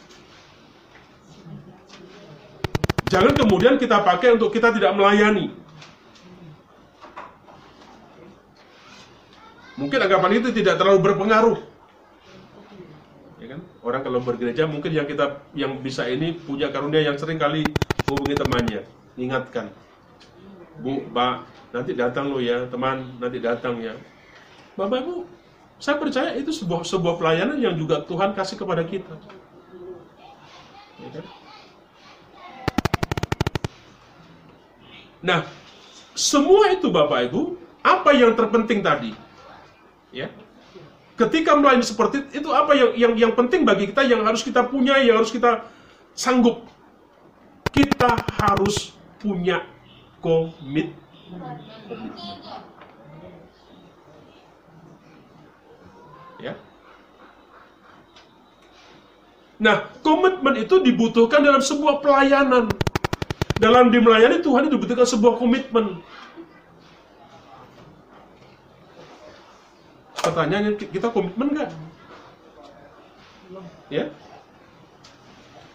Jangan 3.08 3.32
kemudian 3.32 3.80
kita 3.80 4.04
pakai 4.04 4.36
untuk 4.36 4.52
kita 4.52 4.68
tidak 4.76 4.92
melayani. 4.92 5.56
Mungkin 9.80 9.98
anggapan 10.02 10.42
itu 10.42 10.48
tidak 10.52 10.76
terlalu 10.76 11.00
berpengaruh. 11.00 11.58
Ya 13.38 13.46
kan? 13.56 13.60
Orang 13.80 14.02
kalau 14.02 14.20
bergereja 14.20 14.66
mungkin 14.66 14.90
yang 14.90 15.06
kita 15.06 15.40
yang 15.54 15.78
bisa 15.80 16.04
ini 16.10 16.34
punya 16.34 16.68
karunia 16.68 17.00
yang 17.00 17.16
sering 17.16 17.38
kali 17.38 17.62
hubungi 18.10 18.34
temannya, 18.34 18.82
ingatkan. 19.14 19.70
Bu, 20.82 21.06
Pak, 21.14 21.46
nanti 21.70 21.94
datang 21.94 22.34
lo 22.34 22.42
ya, 22.42 22.66
teman, 22.66 23.16
nanti 23.22 23.38
datang 23.38 23.78
ya. 23.78 23.94
Bapak 24.74 24.98
Ibu, 25.06 25.26
saya 25.78 25.96
percaya 25.98 26.34
itu 26.34 26.50
sebuah 26.50 26.82
sebuah 26.82 27.14
pelayanan 27.18 27.58
yang 27.62 27.78
juga 27.78 28.02
Tuhan 28.02 28.34
kasih 28.34 28.58
kepada 28.58 28.82
kita. 28.82 29.14
Ya 30.98 31.08
kan? 31.14 31.24
Nah, 35.18 35.42
semua 36.14 36.70
itu 36.70 36.90
Bapak 36.90 37.30
Ibu, 37.30 37.58
apa 37.82 38.10
yang 38.14 38.34
terpenting 38.34 38.82
tadi? 38.82 39.14
Ya. 40.14 40.30
Ketika 41.18 41.58
melayani 41.58 41.82
seperti 41.82 42.30
itu 42.30 42.46
apa 42.54 42.78
yang 42.78 42.90
yang 42.94 43.12
yang 43.18 43.32
penting 43.34 43.66
bagi 43.66 43.90
kita 43.90 44.06
yang 44.06 44.22
harus 44.22 44.46
kita 44.46 44.62
punya, 44.70 45.02
yang 45.02 45.18
harus 45.18 45.34
kita 45.34 45.66
sanggup. 46.14 46.62
Kita 47.74 48.14
harus 48.38 48.94
punya 49.18 49.66
komit. 50.22 50.94
Ya. 56.38 56.54
Nah, 59.58 59.90
komitmen 60.06 60.54
itu 60.62 60.78
dibutuhkan 60.78 61.42
dalam 61.42 61.58
sebuah 61.58 61.98
pelayanan. 61.98 62.70
Dalam 63.58 63.90
di 63.90 63.98
melayani 63.98 64.38
Tuhan 64.38 64.70
itu 64.70 64.78
dibutuhkan 64.78 65.06
sebuah 65.06 65.34
komitmen. 65.34 65.98
Pertanyaannya 70.22 70.78
kita 70.78 71.10
komitmen 71.10 71.58
nggak? 71.58 71.70
Ya. 73.90 74.14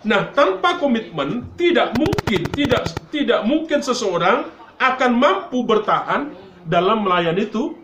Nah, 0.03 0.31
tanpa 0.35 0.79
komitmen 0.79 1.47
tidak 1.55 1.95
mungkin, 1.95 2.43
tidak 2.51 2.91
tidak 3.07 3.43
mungkin 3.47 3.79
seseorang 3.79 4.51
akan 4.79 5.11
mampu 5.15 5.63
bertahan 5.63 6.31
dalam 6.67 7.03
melayani 7.03 7.47
itu 7.47 7.75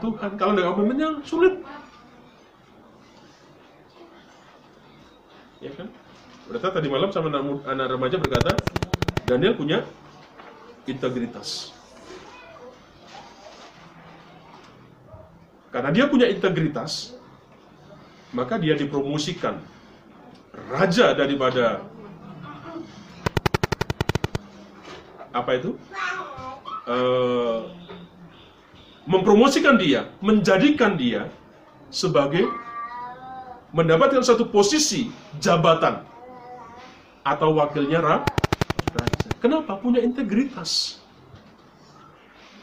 Tuhan. 0.00 0.40
Kalau 0.40 0.52
tidak 0.56 0.72
komitmennya 0.76 1.20
sulit. 1.24 1.60
Ya 5.62 5.70
kan? 5.76 5.88
Berarti 6.50 6.68
tadi 6.74 6.88
malam 6.90 7.08
sama 7.14 7.30
anak, 7.30 7.64
anak 7.64 7.86
remaja 7.86 8.16
berkata, 8.18 8.52
Daniel 9.26 9.54
punya 9.54 9.86
integritas. 10.84 11.70
Karena 15.72 15.88
dia 15.88 16.04
punya 16.04 16.28
integritas, 16.28 17.16
maka 18.34 18.60
dia 18.60 18.76
dipromosikan 18.76 19.56
raja 20.68 21.16
daripada 21.16 21.80
apa 25.32 25.50
itu? 25.56 25.80
Eh, 26.82 27.60
mempromosikan 29.08 29.80
dia, 29.80 30.12
menjadikan 30.20 30.98
dia 30.98 31.32
sebagai 31.88 32.44
mendapatkan 33.72 34.20
satu 34.20 34.44
posisi 34.52 35.08
jabatan 35.40 36.04
atau 37.24 37.56
wakilnya 37.56 38.02
ra- 38.04 38.26
raja. 38.28 38.41
Kenapa? 39.42 39.74
Punya 39.74 39.98
integritas. 39.98 41.02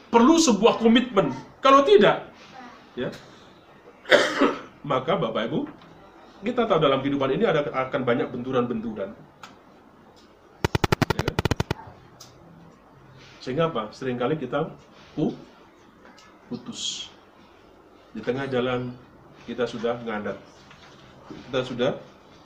Perlu 0.07 0.39
sebuah 0.39 0.79
komitmen. 0.79 1.35
Kalau 1.59 1.83
tidak, 1.83 2.31
ya, 2.95 3.11
maka 4.89 5.19
Bapak 5.19 5.51
Ibu, 5.51 5.67
kita 6.39 6.63
tahu 6.63 6.79
dalam 6.79 7.03
kehidupan 7.03 7.35
ini 7.35 7.43
ada 7.43 7.67
akan 7.67 8.01
banyak 8.07 8.31
benturan-benturan. 8.31 9.11
Ya 11.13 11.21
kan? 11.27 11.35
Sehingga 13.43 13.67
apa? 13.67 13.91
Seringkali 13.91 14.39
kita 14.39 14.71
pu- 15.19 15.35
putus. 16.47 17.11
Di 18.15 18.23
tengah 18.23 18.47
jalan 18.47 18.95
kita 19.43 19.67
sudah 19.67 19.99
ngadat. 20.01 20.39
Kita 21.27 21.59
sudah 21.61 21.91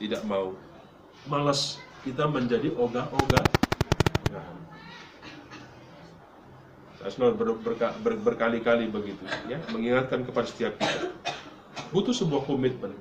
tidak 0.02 0.26
mau. 0.26 0.58
Malas 1.30 1.80
kita 2.04 2.28
menjadi 2.28 2.74
ogah-ogah. 2.76 3.63
Selalu 7.04 7.34
ber- 7.36 7.60
berka- 7.62 7.96
ber- 8.00 8.22
berkali-kali 8.22 8.88
begitu, 8.88 9.22
ya, 9.52 9.60
mengingatkan 9.70 10.24
kepada 10.24 10.48
setiap 10.48 10.80
kita. 10.80 11.12
Butuh 11.92 12.16
sebuah 12.16 12.48
komitmen. 12.48 12.96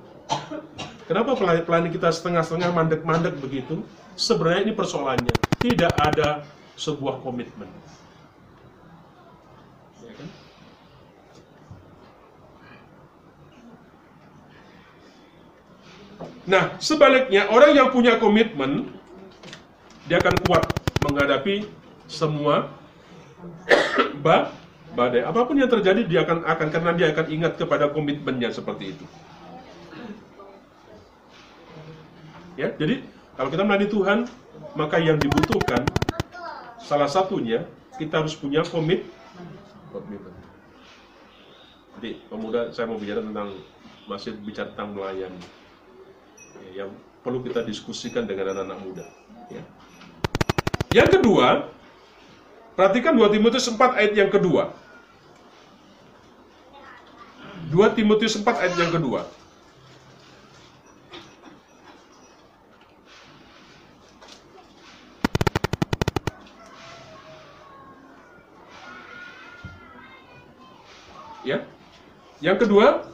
Kenapa 1.07 1.39
pelan- 1.39 1.65
pelan 1.65 1.87
kita 1.89 2.11
setengah-setengah 2.11 2.73
mandek-mandek 2.73 3.39
begitu? 3.39 3.87
Sebenarnya 4.19 4.69
ini 4.69 4.73
persoalannya. 4.77 5.35
Tidak 5.63 5.93
ada 5.97 6.45
sebuah 6.77 7.23
komitmen. 7.23 7.71
Ya 10.03 10.13
kan? 10.19 10.29
Nah, 16.43 16.65
sebaliknya 16.83 17.49
orang 17.49 17.71
yang 17.71 17.89
punya 17.95 18.19
komitmen 18.19 18.91
dia 20.11 20.19
akan 20.19 20.35
kuat 20.43 20.67
menghadapi 21.07 21.71
semua 22.11 22.82
ba 24.21 24.53
badai. 24.93 25.25
Apa 25.25 25.49
pun 25.49 25.57
yang 25.57 25.71
terjadi 25.71 26.05
dia 26.05 26.21
akan 26.25 26.45
akan 26.45 26.69
karena 26.69 26.91
dia 26.95 27.07
akan 27.13 27.27
ingat 27.33 27.53
kepada 27.57 27.89
komitmennya 27.91 28.53
seperti 28.53 28.95
itu. 28.97 29.05
Ya, 32.61 32.69
jadi 32.77 33.01
kalau 33.33 33.49
kita 33.49 33.65
melayani 33.65 33.89
Tuhan, 33.89 34.19
maka 34.77 35.01
yang 35.01 35.17
dibutuhkan 35.17 35.89
salah 36.85 37.09
satunya 37.09 37.65
kita 37.97 38.21
harus 38.21 38.37
punya 38.37 38.61
komit 38.69 39.09
komitmen. 39.89 40.37
Jadi 41.97 42.21
pemuda 42.29 42.69
saya 42.77 42.91
mau 42.93 43.01
bicara 43.01 43.25
tentang 43.25 43.57
masih 44.05 44.37
bicara 44.43 44.69
tentang 44.75 44.93
melayani 44.93 45.41
ya, 46.69 46.85
yang 46.85 46.91
perlu 47.25 47.41
kita 47.41 47.65
diskusikan 47.65 48.29
dengan 48.29 48.53
anak-anak 48.53 48.79
muda. 48.85 49.07
Ya. 49.49 49.63
Yang 50.93 51.09
kedua, 51.21 51.73
Perhatikan 52.73 53.13
2 53.13 53.29
Timotius 53.37 53.69
4 53.69 54.01
ayat 54.01 54.13
yang 54.17 54.31
kedua. 54.33 54.73
2 57.69 57.97
Timotius 57.97 58.37
4 58.37 58.49
ayat 58.49 58.75
yang 58.81 58.93
kedua. 58.93 59.29
Ya. 71.43 71.67
Yang 72.41 72.67
kedua, 72.67 73.05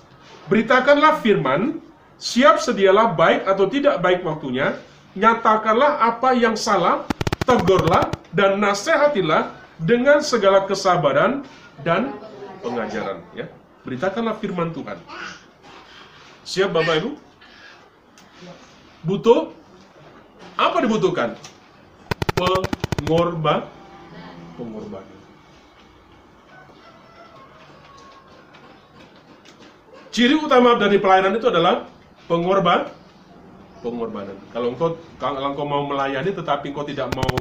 beritakanlah 0.47 1.19
firman, 1.19 1.81
siap 2.21 2.63
sedialah 2.63 3.15
baik 3.17 3.43
atau 3.43 3.67
tidak 3.67 3.99
baik 4.05 4.23
waktunya, 4.23 4.79
nyatakanlah 5.19 5.99
apa 6.03 6.37
yang 6.37 6.55
salah, 6.55 7.09
tegurlah 7.43 8.08
dan 8.33 8.61
nasihatilah 8.61 9.55
dengan 9.79 10.21
segala 10.21 10.67
kesabaran 10.67 11.47
dan 11.87 12.13
pengajaran 12.61 13.23
ya. 13.33 13.47
Beritakanlah 13.87 14.37
firman 14.43 14.75
Tuhan. 14.75 14.99
Siap 16.45 16.75
Bapak 16.75 17.01
Ibu? 17.01 17.11
Butuh 19.07 19.55
apa 20.59 20.77
dibutuhkan? 20.83 21.39
Pengorban 22.35 23.65
pengorbanan. 24.59 25.19
Ciri 30.11 30.35
utama 30.35 30.75
dari 30.75 30.99
pelayanan 30.99 31.39
itu 31.39 31.47
adalah 31.47 31.87
pengorban 32.27 32.91
pengorbanan. 33.87 34.35
Kalau 34.51 34.75
engkau 34.75 34.99
kalau 35.23 35.55
engkau 35.55 35.63
mau 35.63 35.87
melayani 35.87 36.35
tetapi 36.35 36.75
engkau 36.75 36.83
tidak 36.83 37.15
mau 37.15 37.39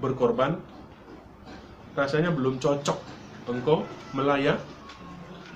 berkorban, 0.00 0.56
rasanya 1.94 2.32
belum 2.32 2.56
cocok 2.58 2.98
engkau 3.46 3.84
melayan 4.16 4.58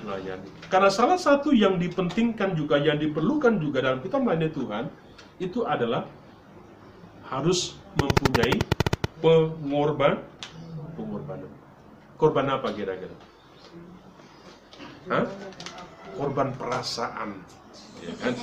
melayani. 0.05 0.49
Karena 0.69 0.93
salah 0.93 1.17
satu 1.17 1.51
yang 1.57 1.81
dipentingkan 1.81 2.53
juga 2.53 2.77
yang 2.77 3.01
diperlukan 3.01 3.57
juga 3.57 3.81
dalam 3.81 4.05
kita 4.05 4.21
melayani 4.21 4.53
Tuhan 4.53 4.85
itu 5.41 5.65
adalah 5.65 6.05
harus 7.33 7.81
mempunyai 7.97 8.61
pengorban 9.25 10.21
pengorbanan. 10.95 11.51
Korban 12.21 12.47
apa 12.53 12.69
kira-kira? 12.71 13.17
Korban 16.15 16.55
perasaan, 16.55 17.43
ya 17.99 18.15
kan? 18.23 18.35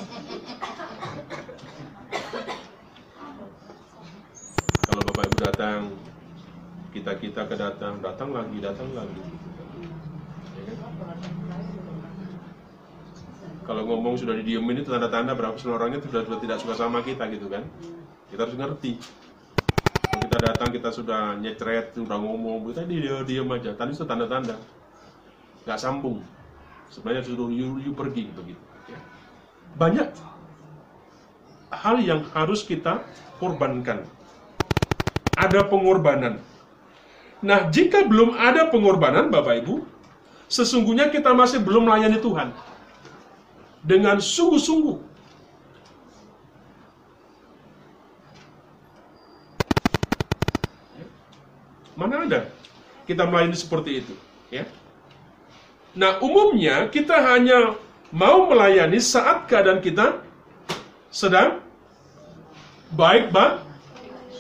Kalau 4.91 5.00
Bapak 5.11 5.27
Ibu 5.27 5.43
datang, 5.43 5.91
kita 6.95 7.19
kita 7.19 7.43
kedatang, 7.43 7.99
datang 7.99 8.31
lagi, 8.31 8.63
datang 8.63 8.95
lagi. 8.95 9.19
Ya 10.55 10.63
kan? 10.71 10.79
Kalau 13.67 13.83
ngomong 13.91 14.15
sudah 14.15 14.39
didiemin 14.39 14.79
itu 14.79 14.87
tanda-tanda 14.87 15.35
berapa 15.35 15.59
orangnya 15.67 15.99
sudah, 15.99 16.23
sudah 16.23 16.39
tidak 16.39 16.63
suka 16.63 16.79
sama 16.79 17.03
kita 17.03 17.27
gitu 17.27 17.51
kan? 17.51 17.67
Kita 18.31 18.47
harus 18.47 18.55
ngerti. 18.55 19.03
Kita 20.15 20.37
datang 20.39 20.71
kita 20.71 20.95
sudah 20.95 21.35
nyetret, 21.43 21.91
sudah 21.91 22.15
ngomong, 22.15 22.71
kita 22.71 22.87
dia 22.87 23.19
diam 23.27 23.51
aja. 23.51 23.75
Tadi 23.75 23.91
itu 23.91 24.07
tanda-tanda, 24.07 24.55
nggak 25.67 25.75
sambung. 25.75 26.23
Sebenarnya 26.87 27.27
suruh 27.27 27.51
you, 27.51 27.83
you 27.83 27.91
pergi 27.91 28.31
begitu. 28.31 28.63
Ya. 28.87 28.99
Banyak 29.75 30.07
hal 31.67 31.99
yang 31.99 32.23
harus 32.31 32.63
kita 32.63 33.03
korbankan. 33.43 34.07
Ada 35.35 35.65
pengorbanan. 35.67 36.43
Nah, 37.41 37.71
jika 37.73 38.05
belum 38.05 38.37
ada 38.37 38.69
pengorbanan, 38.69 39.33
Bapak 39.33 39.65
Ibu, 39.65 39.81
sesungguhnya 40.45 41.09
kita 41.09 41.33
masih 41.33 41.63
belum 41.63 41.89
melayani 41.89 42.21
Tuhan 42.21 42.53
dengan 43.81 44.21
sungguh-sungguh. 44.21 45.09
Mana 51.97 52.25
ada 52.29 52.49
kita 53.09 53.25
melayani 53.25 53.57
seperti 53.57 54.05
itu, 54.05 54.13
ya? 54.53 54.69
Nah, 55.97 56.21
umumnya 56.21 56.87
kita 56.93 57.17
hanya 57.33 57.75
mau 58.13 58.45
melayani 58.45 59.01
saat 59.01 59.49
keadaan 59.49 59.81
kita 59.81 60.21
sedang 61.09 61.59
baik, 62.93 63.33
baik, 63.33 63.59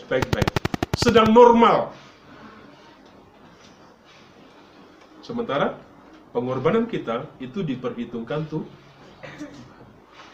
baik, 0.07 0.25
baik, 0.31 0.49
sedang 1.01 1.33
normal. 1.33 1.89
Sementara 5.25 5.81
pengorbanan 6.29 6.85
kita 6.85 7.25
itu 7.41 7.65
diperhitungkan 7.65 8.45
tuh 8.45 8.69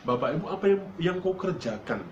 Bapak 0.04 0.40
Ibu 0.40 0.46
apa 0.48 0.66
yang, 0.68 0.82
yang 1.00 1.18
kau 1.24 1.36
kerjakan 1.36 2.04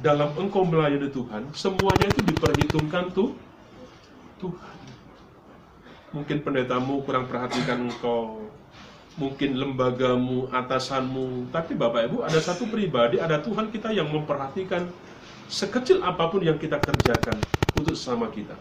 dalam 0.00 0.32
engkau 0.36 0.64
melayani 0.64 1.08
Tuhan 1.08 1.48
semuanya 1.56 2.08
itu 2.08 2.20
diperhitungkan 2.24 3.12
tuh 3.12 3.36
Tuhan 4.40 4.76
mungkin 6.12 6.40
pendetamu 6.40 7.04
kurang 7.04 7.28
perhatikan 7.28 7.88
engkau 7.88 8.48
mungkin 9.16 9.56
lembagamu, 9.56 10.52
atasanmu 10.52 11.52
tapi 11.52 11.72
Bapak 11.76 12.12
Ibu 12.12 12.16
ada 12.24 12.40
satu 12.40 12.68
pribadi 12.68 13.20
ada 13.20 13.40
Tuhan 13.40 13.72
kita 13.72 13.92
yang 13.92 14.08
memperhatikan 14.08 14.88
sekecil 15.46 16.02
apa 16.02 16.26
pun 16.26 16.42
yang 16.42 16.58
kita 16.58 16.78
kerjakan 16.82 17.38
untuk 17.78 17.94
sama 17.94 18.26
kita. 18.30 18.54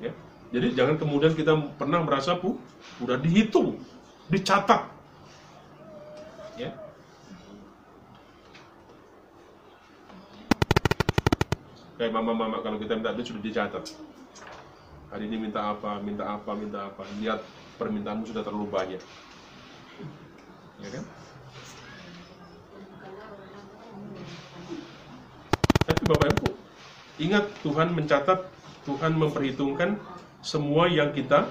Ya. 0.00 0.12
Jadi 0.52 0.72
jangan 0.72 0.96
kemudian 0.96 1.36
kita 1.36 1.52
pernah 1.76 2.00
merasa 2.00 2.36
pu 2.36 2.56
udah 3.00 3.20
dihitung 3.20 3.76
dicatat. 4.32 4.88
Ya. 6.56 6.72
Kayak 11.96 12.12
mama-mama 12.12 12.60
kalau 12.64 12.80
kita 12.80 12.96
minta 12.96 13.12
duit 13.12 13.28
sudah 13.28 13.44
dicatat. 13.44 13.84
Hari 15.12 15.22
ini 15.28 15.48
minta 15.48 15.72
apa 15.72 16.00
minta 16.00 16.24
apa 16.24 16.50
minta 16.56 16.88
apa. 16.88 17.04
Lihat 17.20 17.40
permintaanmu 17.76 18.24
sudah 18.28 18.42
terlalu 18.44 18.68
banyak. 18.68 19.02
Ya 20.76 20.88
kan 20.92 21.04
bapak 26.06 26.32
ibu 26.32 26.48
ingat 27.20 27.44
Tuhan 27.60 27.92
mencatat 27.92 28.46
Tuhan 28.86 29.12
memperhitungkan 29.18 29.98
semua 30.46 30.86
yang 30.86 31.10
kita 31.10 31.50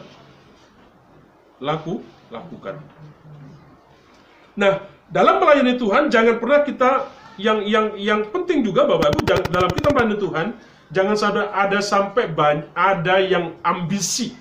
laku 1.60 2.00
lakukan. 2.32 2.80
Nah, 4.56 4.88
dalam 5.12 5.44
melayani 5.44 5.76
Tuhan 5.76 6.08
jangan 6.08 6.40
pernah 6.40 6.64
kita 6.64 7.12
yang 7.36 7.68
yang 7.68 8.00
yang 8.00 8.22
penting 8.32 8.64
juga 8.64 8.88
Bapak 8.88 9.12
Ibu 9.12 9.22
jangan, 9.28 9.46
dalam 9.52 9.72
kita 9.76 9.88
melayani 9.92 10.18
Tuhan 10.18 10.48
jangan 10.96 11.16
sampai 11.20 11.46
ada 11.52 11.80
sampai 11.84 12.26
banyak, 12.32 12.68
ada 12.72 13.16
yang 13.20 13.60
ambisi. 13.60 14.32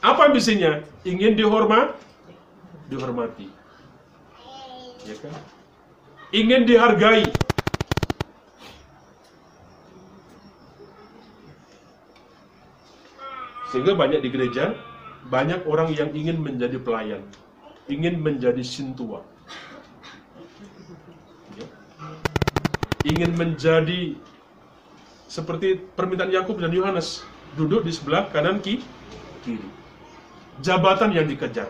Apa 0.00 0.32
ambisinya? 0.32 0.80
Ingin 1.04 1.34
dihormat, 1.36 1.98
dihormati. 2.88 3.50
Ya 5.04 5.14
kan? 5.20 5.34
Ingin 6.32 6.62
dihargai. 6.64 7.45
Sehingga 13.70 13.98
banyak 13.98 14.22
di 14.22 14.30
gereja 14.30 14.74
banyak 15.26 15.66
orang 15.66 15.90
yang 15.90 16.14
ingin 16.14 16.38
menjadi 16.38 16.78
pelayan, 16.78 17.26
ingin 17.90 18.22
menjadi 18.22 18.62
sintua, 18.62 19.26
ya. 21.58 21.66
ingin 23.02 23.34
menjadi 23.34 24.14
seperti 25.26 25.82
permintaan 25.98 26.30
Yakub 26.30 26.62
dan 26.62 26.70
Yohanes, 26.70 27.26
duduk 27.58 27.82
di 27.82 27.90
sebelah 27.90 28.30
kanan 28.30 28.62
ki, 28.62 28.86
kiri. 29.42 29.70
Jabatan 30.62 31.12
yang 31.12 31.26
dikejar. 31.26 31.68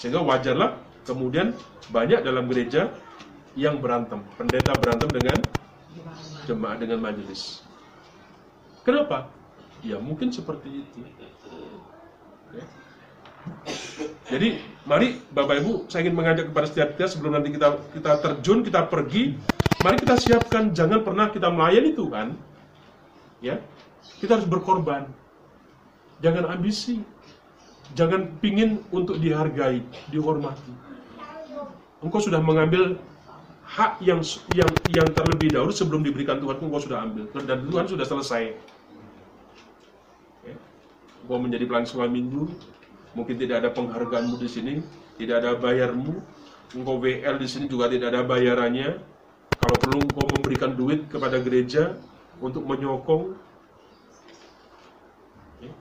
Sehingga 0.00 0.24
wajarlah 0.24 0.74
kemudian 1.04 1.54
banyak 1.92 2.24
dalam 2.24 2.48
gereja 2.48 2.90
yang 3.54 3.78
berantem, 3.78 4.24
pendeta 4.40 4.72
berantem 4.74 5.10
dengan 5.12 5.38
jemaat 6.48 6.78
dengan 6.80 6.98
majelis. 7.04 7.62
Kenapa? 8.82 9.37
Ya 9.82 9.96
mungkin 10.02 10.34
seperti 10.34 10.82
itu. 10.82 10.98
Ya. 12.54 12.64
Jadi 14.28 14.60
mari 14.84 15.22
Bapak 15.32 15.64
Ibu, 15.64 15.72
saya 15.88 16.04
ingin 16.04 16.16
mengajak 16.18 16.52
kepada 16.52 16.66
setiap 16.68 16.88
kita 16.98 17.08
sebelum 17.08 17.32
nanti 17.38 17.54
kita 17.54 17.80
kita 17.96 18.12
terjun, 18.20 18.60
kita 18.60 18.84
pergi, 18.90 19.38
mari 19.80 19.96
kita 19.96 20.20
siapkan 20.20 20.76
jangan 20.76 21.00
pernah 21.06 21.32
kita 21.32 21.48
melayani 21.48 21.96
Tuhan. 21.96 22.36
Ya. 23.40 23.62
Kita 24.18 24.40
harus 24.40 24.48
berkorban. 24.48 25.06
Jangan 26.18 26.50
ambisi. 26.50 27.00
Jangan 27.96 28.36
pingin 28.44 28.84
untuk 28.92 29.16
dihargai, 29.16 29.80
dihormati. 30.12 30.74
Engkau 32.04 32.20
sudah 32.20 32.36
mengambil 32.38 33.00
hak 33.64 34.00
yang 34.04 34.20
yang 34.52 34.68
yang 34.92 35.08
terlebih 35.12 35.52
dahulu 35.52 35.72
sebelum 35.72 36.00
diberikan 36.04 36.40
Tuhan, 36.40 36.56
engkau 36.60 36.80
sudah 36.80 37.04
ambil 37.04 37.28
dan 37.44 37.68
Tuhan 37.68 37.84
sudah 37.88 38.06
selesai 38.08 38.56
engkau 41.28 41.44
menjadi 41.44 41.68
sekolah 41.68 42.08
minggu, 42.08 42.48
mungkin 43.12 43.36
tidak 43.36 43.60
ada 43.60 43.70
penghargaanmu 43.76 44.40
di 44.40 44.48
sini, 44.48 44.74
tidak 45.20 45.44
ada 45.44 45.60
bayarmu, 45.60 46.24
engkau 46.72 46.96
WL 46.96 47.36
di 47.36 47.44
sini 47.44 47.68
juga 47.68 47.92
tidak 47.92 48.16
ada 48.16 48.24
bayarannya. 48.24 48.96
Kalau 49.60 49.76
perlu 49.76 50.00
engkau 50.08 50.24
memberikan 50.24 50.72
duit 50.72 51.04
kepada 51.12 51.36
gereja 51.44 52.00
untuk 52.40 52.64
menyokong, 52.64 53.36
ya. 55.60 55.72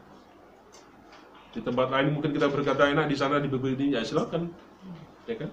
Di 1.56 1.64
tempat 1.64 1.96
lain 1.96 2.12
mungkin 2.12 2.36
kita 2.36 2.52
berkata 2.52 2.92
enak, 2.92 3.08
di 3.08 3.16
sana 3.16 3.40
di 3.40 3.48
begini, 3.48 3.96
ya 3.96 4.04
silakan. 4.04 4.52
Ya 5.32 5.40
kan? 5.40 5.50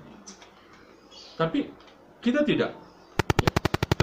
Tapi 1.39 1.71
kita 2.19 2.43
tidak. 2.43 2.75
Ya. 3.39 3.51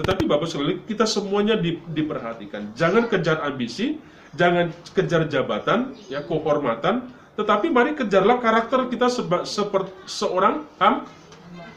Tetapi 0.00 0.24
Bapak 0.24 0.48
sekali 0.48 0.80
kita 0.88 1.04
semuanya 1.04 1.60
di, 1.60 1.84
diperhatikan. 1.84 2.72
Jangan 2.72 3.12
kejar 3.12 3.44
ambisi, 3.44 4.00
jangan 4.36 4.72
kejar 4.96 5.28
jabatan, 5.28 5.96
ya 6.08 6.24
kehormatan, 6.24 7.12
tetapi 7.36 7.72
mari 7.72 7.96
kejarlah 7.96 8.40
karakter 8.40 8.88
kita 8.88 9.08
seba, 9.08 9.44
seperti 9.44 9.92
seorang 10.04 10.68
ham, 10.80 11.08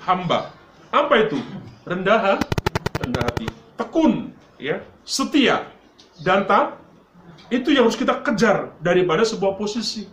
hamba. 0.04 0.52
Apa 0.92 1.28
itu? 1.28 1.40
Rendah, 1.86 2.40
rendah 3.00 3.24
hati, 3.24 3.48
tekun, 3.76 4.32
ya, 4.58 4.82
setia, 5.04 5.68
dan 6.24 6.48
tak 6.48 6.80
itu 7.54 7.70
yang 7.70 7.86
harus 7.86 8.00
kita 8.00 8.26
kejar 8.26 8.74
daripada 8.82 9.22
sebuah 9.22 9.54
posisi. 9.54 10.10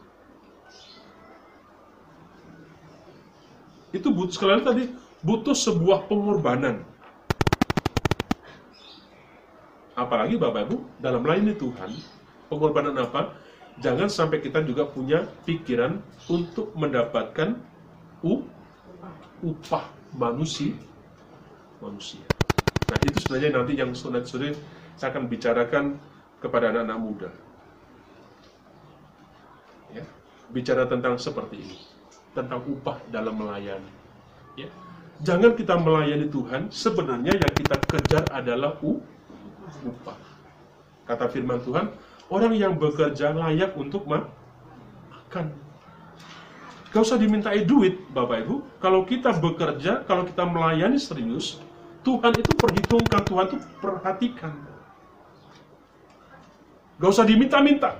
Itu 3.93 4.09
butuh 4.09 4.33
sekali 4.33 4.51
lagi 4.57 4.65
tadi 4.65 4.85
butuh 5.21 5.57
sebuah 5.57 6.11
pengorbanan. 6.11 6.83
Apalagi 9.93 10.41
Bapak 10.41 10.67
Ibu 10.69 10.77
dalam 10.99 11.21
melayani 11.21 11.53
Tuhan, 11.53 11.93
pengorbanan 12.53 13.01
apa? 13.01 13.33
Jangan 13.81 14.13
sampai 14.13 14.45
kita 14.45 14.61
juga 14.61 14.85
punya 14.85 15.25
pikiran 15.49 16.05
untuk 16.29 16.77
mendapatkan 16.77 17.57
upah 19.41 19.85
manusia 20.13 20.77
manusia. 21.83 22.23
Nah 22.87 22.99
itu 23.03 23.19
sebenarnya 23.27 23.51
nanti 23.59 23.73
yang 23.75 23.91
sunat 23.91 24.25
sore 24.31 24.55
saya 24.95 25.11
akan 25.11 25.27
bicarakan 25.27 25.85
kepada 26.39 26.71
anak-anak 26.71 26.99
muda. 27.03 27.31
Ya, 29.91 30.07
bicara 30.55 30.87
tentang 30.87 31.19
seperti 31.19 31.59
ini, 31.59 31.79
tentang 32.33 32.63
upah 32.63 33.03
dalam 33.11 33.35
melayani. 33.35 33.91
Ya. 34.55 34.71
Jangan 35.23 35.55
kita 35.55 35.79
melayani 35.79 36.27
Tuhan, 36.31 36.71
sebenarnya 36.71 37.35
yang 37.35 37.53
kita 37.55 37.77
kejar 37.87 38.25
adalah 38.31 38.79
upah. 38.79 40.19
Kata 41.07 41.27
firman 41.31 41.63
Tuhan, 41.63 41.91
orang 42.29 42.55
yang 42.55 42.77
bekerja 42.77 43.33
layak 43.33 43.75
untuk 43.75 44.05
makan. 44.07 45.47
Gak 46.93 47.03
usah 47.09 47.17
dimintai 47.17 47.65
duit, 47.65 48.05
Bapak 48.13 48.45
Ibu. 48.45 48.55
Kalau 48.77 49.09
kita 49.09 49.33
bekerja, 49.33 50.05
kalau 50.05 50.29
kita 50.29 50.45
melayani 50.45 51.01
serius, 51.01 51.57
Tuhan 52.05 52.37
itu 52.37 52.53
perhitungkan, 52.53 53.25
Tuhan 53.25 53.45
itu 53.49 53.57
perhatikan. 53.81 54.53
Gak 57.01 57.11
usah 57.11 57.25
diminta-minta. 57.25 57.97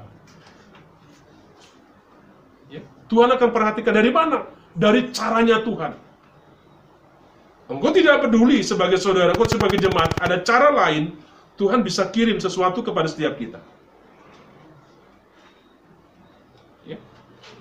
Ya. 2.69 2.85
Tuhan 3.09 3.33
akan 3.33 3.49
perhatikan 3.49 3.97
dari 3.97 4.13
mana? 4.13 4.45
Dari 4.77 5.09
caranya 5.09 5.65
Tuhan. 5.65 5.97
Engkau 7.73 7.97
tidak 7.97 8.29
peduli 8.29 8.61
sebagai 8.61 9.01
saudara, 9.01 9.33
engkau 9.33 9.49
sebagai 9.49 9.81
jemaat, 9.81 10.13
ada 10.21 10.37
cara 10.45 10.69
lain 10.69 11.17
Tuhan 11.57 11.81
bisa 11.81 12.05
kirim 12.13 12.37
sesuatu 12.37 12.85
kepada 12.85 13.09
setiap 13.09 13.41
kita. 13.41 13.61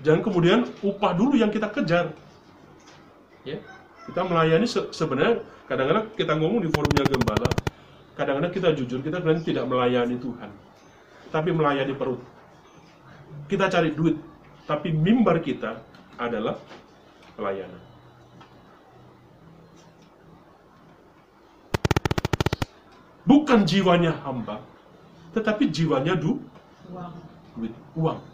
Jangan 0.02 0.22
kemudian 0.26 0.60
upah 0.82 1.14
dulu 1.14 1.38
yang 1.38 1.54
kita 1.54 1.70
kejar. 1.70 2.14
Ya. 3.46 3.62
Kita 4.10 4.26
melayani 4.26 4.66
se 4.66 4.90
sebenarnya 4.90 5.46
kadang-kadang 5.70 6.10
kita 6.18 6.34
ngomong 6.36 6.66
di 6.66 6.70
forumnya 6.74 7.06
gembala, 7.06 7.50
kadang-kadang 8.18 8.54
kita 8.54 8.70
jujur 8.74 9.00
kita 9.06 9.22
sebenarnya 9.22 9.46
tidak 9.46 9.66
melayani 9.70 10.18
Tuhan, 10.18 10.50
tapi 11.30 11.50
melayani 11.54 11.94
perut. 11.94 12.22
Kita 13.46 13.70
cari 13.70 13.94
duit, 13.94 14.18
tapi 14.66 14.90
mimbar 14.90 15.38
kita 15.40 15.80
adalah 16.18 16.58
pelayanan. 17.38 17.80
Bukan 23.22 23.70
jiwanya 23.70 24.18
hamba, 24.26 24.66
tetapi 25.38 25.70
jiwanya 25.70 26.18
du 26.18 26.42
Uang. 26.90 27.14
duit, 27.54 27.74
uang. 27.94 28.31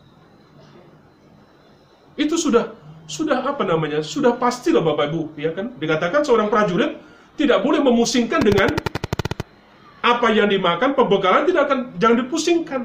Itu 2.18 2.36
sudah 2.36 2.74
sudah 3.08 3.46
apa 3.48 3.64
namanya? 3.64 4.04
Sudah 4.04 4.36
pasti 4.36 4.74
lah 4.76 4.84
Bapak 4.84 5.14
Ibu, 5.14 5.38
ya 5.40 5.56
kan? 5.56 5.78
Dikatakan 5.78 6.28
seorang 6.28 6.52
prajurit 6.52 7.00
tidak 7.38 7.64
boleh 7.64 7.80
memusingkan 7.80 8.42
dengan 8.44 8.74
apa 10.02 10.28
yang 10.34 10.50
dimakan, 10.50 10.98
pembekalan 10.98 11.46
tidak 11.48 11.72
akan 11.72 11.80
jangan 12.02 12.18
dipusingkan. 12.26 12.82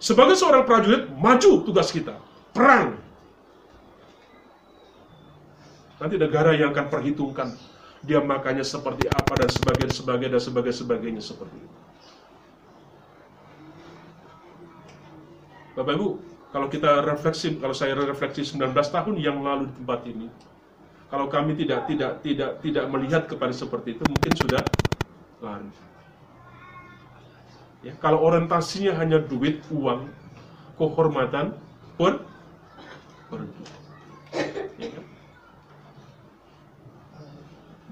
Sebagai 0.00 0.36
seorang 0.36 0.64
prajurit, 0.64 1.08
maju 1.14 1.62
tugas 1.62 1.92
kita. 1.92 2.16
Perang. 2.56 2.96
Nanti 5.96 6.16
negara 6.20 6.52
yang 6.52 6.76
akan 6.76 6.86
perhitungkan 6.92 7.56
dia 8.04 8.20
makannya 8.20 8.62
seperti 8.62 9.08
apa 9.08 9.32
dan 9.34 9.50
sebagainya, 9.50 9.92
sebagainya 9.92 10.32
dan 10.36 10.42
sebagainya, 10.42 10.76
sebagainya 10.78 11.22
seperti 11.24 11.56
itu. 11.56 11.76
Bapak 15.76 15.92
Ibu, 15.96 16.08
kalau 16.56 16.72
kita 16.72 17.04
refleksi, 17.04 17.60
kalau 17.60 17.76
saya 17.76 17.92
refleksi 17.92 18.40
19 18.40 18.72
tahun 18.72 19.20
yang 19.20 19.44
lalu 19.44 19.68
di 19.68 19.76
tempat 19.76 20.00
ini, 20.08 20.32
kalau 21.12 21.28
kami 21.28 21.52
tidak 21.52 21.84
tidak 21.84 22.24
tidak 22.24 22.64
tidak 22.64 22.84
melihat 22.88 23.28
kepada 23.28 23.52
seperti 23.52 23.92
itu, 23.92 24.08
mungkin 24.08 24.32
sudah 24.32 24.64
lari. 25.44 25.68
Ya, 27.84 27.92
kalau 28.00 28.24
orientasinya 28.24 28.96
hanya 28.96 29.20
duit, 29.20 29.60
uang, 29.68 30.08
kehormatan, 30.80 31.60
per, 32.00 32.24
pergi. 33.28 33.62
Ya 34.80 34.88
kan? 34.96 35.04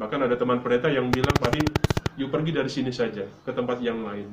Bahkan 0.00 0.20
ada 0.24 0.40
teman 0.40 0.64
pendeta 0.64 0.88
yang 0.88 1.12
bilang, 1.12 1.36
Pak 1.36 1.52
yuk 2.16 2.32
pergi 2.32 2.56
dari 2.56 2.72
sini 2.72 2.96
saja 2.96 3.28
ke 3.28 3.52
tempat 3.52 3.84
yang 3.84 4.08
lain. 4.08 4.32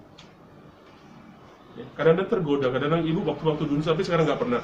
Ya, 1.79 1.85
kadang-kadang 1.95 2.27
tergoda, 2.27 2.67
kadang-kadang 2.67 3.07
ibu 3.07 3.23
waktu-waktu 3.23 3.63
dulu 3.63 3.79
sampai 3.79 4.03
sekarang 4.03 4.27
nggak 4.27 4.41
pernah. 4.43 4.61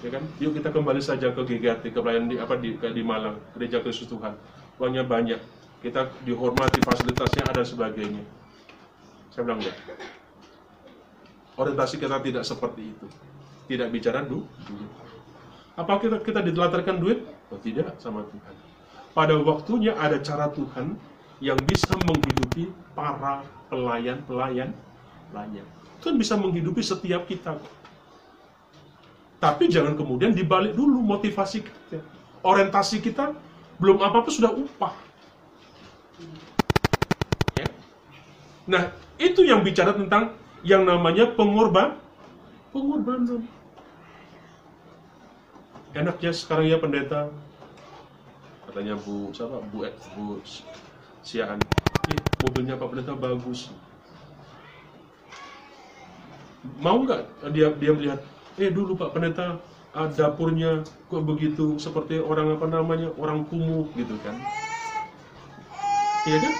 Ya 0.00 0.08
kan? 0.14 0.22
Yuk 0.38 0.54
kita 0.54 0.70
kembali 0.70 1.02
saja 1.02 1.34
ke 1.34 1.40
GGT, 1.42 1.90
ke 1.90 1.98
pelayanan 1.98 2.30
di 2.30 2.36
apa 2.38 2.54
di, 2.56 2.78
di 2.78 3.02
Malang, 3.02 3.36
gereja 3.52 3.82
Kristus 3.82 4.08
Tuhan. 4.08 4.38
Uangnya 4.78 5.02
banyak, 5.02 5.42
kita 5.82 6.08
dihormati, 6.22 6.78
fasilitasnya 6.86 7.44
ada 7.50 7.62
sebagainya. 7.66 8.22
Saya 9.34 9.42
bilang 9.44 9.60
enggak. 9.60 9.76
Orientasi 11.58 11.98
kita 11.98 12.22
tidak 12.22 12.46
seperti 12.46 12.94
itu. 12.94 13.06
Tidak 13.68 13.90
bicara 13.90 14.22
du, 14.22 14.46
duit. 14.70 14.90
Apa 15.74 15.98
kita 16.00 16.22
kita 16.22 16.40
dilatarkan 16.46 16.96
duit? 17.02 17.26
Oh 17.50 17.58
tidak, 17.58 17.98
sama 17.98 18.24
Tuhan. 18.30 18.54
Pada 19.12 19.34
waktunya 19.42 19.98
ada 19.98 20.22
cara 20.22 20.46
Tuhan 20.54 20.94
yang 21.42 21.58
bisa 21.66 21.90
menghidupi 22.06 22.70
para 22.94 23.42
pelayan-pelayan 23.70 24.74
lainnya. 25.34 25.66
Tuhan 26.02 26.16
bisa 26.16 26.38
menghidupi 26.38 26.82
setiap 26.82 27.26
kita. 27.26 27.58
Tapi 29.38 29.70
jangan 29.70 29.94
kemudian 29.94 30.34
dibalik 30.34 30.74
dulu 30.74 30.98
motivasi 31.02 31.62
kita. 31.62 32.02
Orientasi 32.42 33.02
kita 33.02 33.34
belum 33.78 34.02
apa-apa 34.02 34.30
sudah 34.30 34.50
upah. 34.50 34.94
Ya. 37.54 37.66
Nah, 38.66 38.82
itu 39.18 39.46
yang 39.46 39.62
bicara 39.62 39.94
tentang 39.94 40.34
yang 40.66 40.82
namanya 40.82 41.30
pengorban 41.34 41.94
pengorbanan. 42.74 43.46
Enaknya 45.94 46.30
sekarang 46.34 46.66
ya 46.66 46.78
pendeta 46.78 47.30
katanya 48.68 48.94
Bu 49.00 49.32
siapa 49.32 49.64
Bu 49.72 49.88
Bu 50.14 50.38
Siaan 51.24 51.58
eh, 52.12 52.20
mobilnya 52.44 52.76
Pak 52.76 52.88
Pendeta 52.92 53.16
bagus 53.16 53.72
mau 56.82 57.02
nggak 57.06 57.52
dia 57.54 57.70
dia 57.78 57.92
melihat 57.94 58.20
eh 58.58 58.70
dulu 58.74 58.98
Pak 58.98 59.14
Pendeta 59.14 59.62
ah, 59.94 60.08
dapurnya 60.10 60.82
kok 61.06 61.22
begitu 61.22 61.78
seperti 61.78 62.18
orang 62.18 62.58
apa 62.58 62.66
namanya 62.66 63.14
orang 63.16 63.46
kumuh 63.46 63.86
gitu 63.94 64.18
kan. 64.22 64.34
Iya 66.26 66.38
kan? 66.42 66.54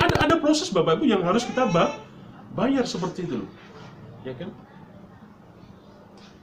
Ada 0.00 0.14
ada 0.26 0.34
proses 0.42 0.68
Bapak 0.74 0.98
Ibu 0.98 1.04
yang 1.06 1.22
harus 1.22 1.46
kita 1.46 1.70
ba 1.70 1.94
bayar 2.58 2.84
seperti 2.84 3.30
itu 3.30 3.46
loh. 3.46 3.50
Ya 4.26 4.34
kan? 4.34 4.50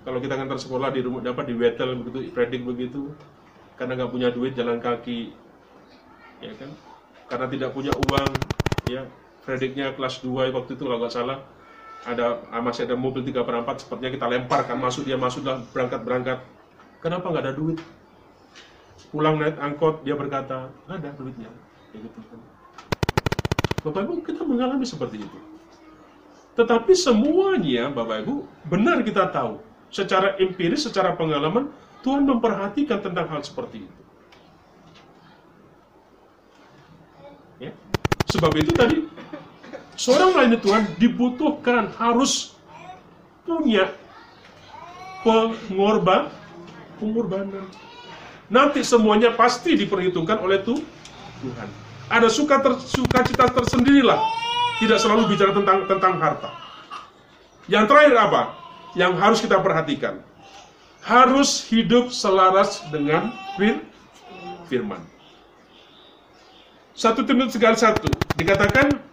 Kalau 0.07 0.23
kita 0.23 0.39
ngantar 0.39 0.55
sekolah 0.55 0.89
di 0.95 1.03
rumah 1.03 1.19
dapat 1.19 1.51
di 1.51 1.55
wetel 1.59 1.99
begitu 1.99 2.31
predik 2.31 2.63
begitu 2.63 3.11
karena 3.75 3.99
nggak 3.99 4.11
punya 4.15 4.31
duit 4.31 4.55
jalan 4.55 4.79
kaki. 4.79 5.35
Ya 6.39 6.55
kan? 6.55 6.71
Karena 7.27 7.47
tidak 7.51 7.69
punya 7.75 7.91
uang 7.91 8.31
ya. 8.87 9.03
Prediknya 9.43 9.95
kelas 9.95 10.19
2 10.23 10.51
waktu 10.51 10.75
itu 10.75 10.83
kalau 10.83 10.99
nggak 10.99 11.13
salah 11.15 11.39
ada 12.03 12.45
ah, 12.53 12.61
masih 12.61 12.85
ada 12.85 12.93
mobil 12.93 13.25
3 13.25 13.41
per 13.41 13.55
4 13.63 13.81
sepertinya 13.81 14.11
kita 14.13 14.25
lemparkan. 14.29 14.77
Masuk 14.77 15.07
dia 15.07 15.17
masuk 15.17 15.41
lah 15.47 15.63
berangkat 15.73 16.01
berangkat 16.05 16.39
kenapa 17.01 17.25
nggak 17.31 17.43
ada 17.49 17.53
duit? 17.55 17.79
Pulang 19.09 19.39
naik 19.39 19.57
angkot 19.57 20.03
dia 20.03 20.13
berkata 20.13 20.69
nggak 20.85 20.97
ada 20.99 21.09
duitnya. 21.15 21.49
Ya 21.95 21.99
Bapak 23.87 24.03
Ibu 24.03 24.13
kita 24.25 24.43
mengalami 24.43 24.83
seperti 24.83 25.23
itu. 25.23 25.39
Tetapi 26.59 26.91
semuanya 26.97 27.87
Bapak 27.93 28.25
Ibu 28.25 28.35
benar 28.67 28.99
kita 29.05 29.31
tahu. 29.31 29.63
Secara 29.87 30.35
empiris, 30.35 30.83
secara 30.83 31.15
pengalaman, 31.15 31.71
Tuhan 32.03 32.27
memperhatikan 32.27 32.99
tentang 32.99 33.31
hal 33.31 33.39
seperti 33.39 33.87
itu. 33.87 34.01
Ya. 37.63 37.71
Sebab 38.27 38.51
itu 38.59 38.75
tadi 38.75 39.07
seorang 39.97 40.37
melayani 40.37 40.57
Tuhan 40.61 40.83
dibutuhkan 41.01 41.89
harus 41.97 42.53
punya 43.43 43.91
pengorban, 45.25 46.29
pengorbanan. 47.01 47.65
Nanti 48.47 48.85
semuanya 48.85 49.35
pasti 49.35 49.75
diperhitungkan 49.75 50.39
oleh 50.39 50.63
tu, 50.63 50.79
Tuhan. 51.43 51.67
Ada 52.07 52.31
suka 52.31 52.63
ter, 52.63 52.79
sukacita 52.79 53.51
tersendirilah. 53.51 54.21
Tidak 54.77 54.95
selalu 54.95 55.33
bicara 55.33 55.51
tentang 55.51 55.89
tentang 55.89 56.13
harta. 56.21 56.53
Yang 57.67 57.91
terakhir 57.91 58.15
apa? 58.15 58.41
Yang 58.95 59.13
harus 59.19 59.39
kita 59.43 59.57
perhatikan. 59.59 60.23
Harus 61.03 61.65
hidup 61.67 62.13
selaras 62.13 62.85
dengan 62.93 63.35
fir, 63.59 63.83
firman. 64.71 65.03
Satu 66.95 67.21
Timotius 67.27 67.59
3 67.59 67.67
ayat 67.67 67.99
1 67.99 68.39
dikatakan 68.41 69.06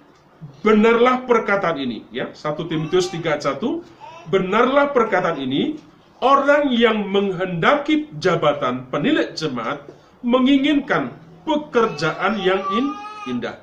benarlah 0.64 1.28
perkataan 1.28 1.76
ini 1.76 2.08
ya. 2.08 2.32
1 2.32 2.56
Timotius 2.64 3.12
3 3.12 3.20
ayat 3.20 3.60
1 3.60 4.32
benarlah 4.32 4.90
perkataan 4.96 5.36
ini 5.36 5.76
orang 6.24 6.72
yang 6.72 7.04
menghendaki 7.04 8.08
jabatan 8.16 8.88
penilik 8.88 9.36
jemaat 9.36 9.84
menginginkan 10.24 11.12
pekerjaan 11.44 12.40
yang 12.40 12.64
in, 12.72 12.86
indah. 13.28 13.60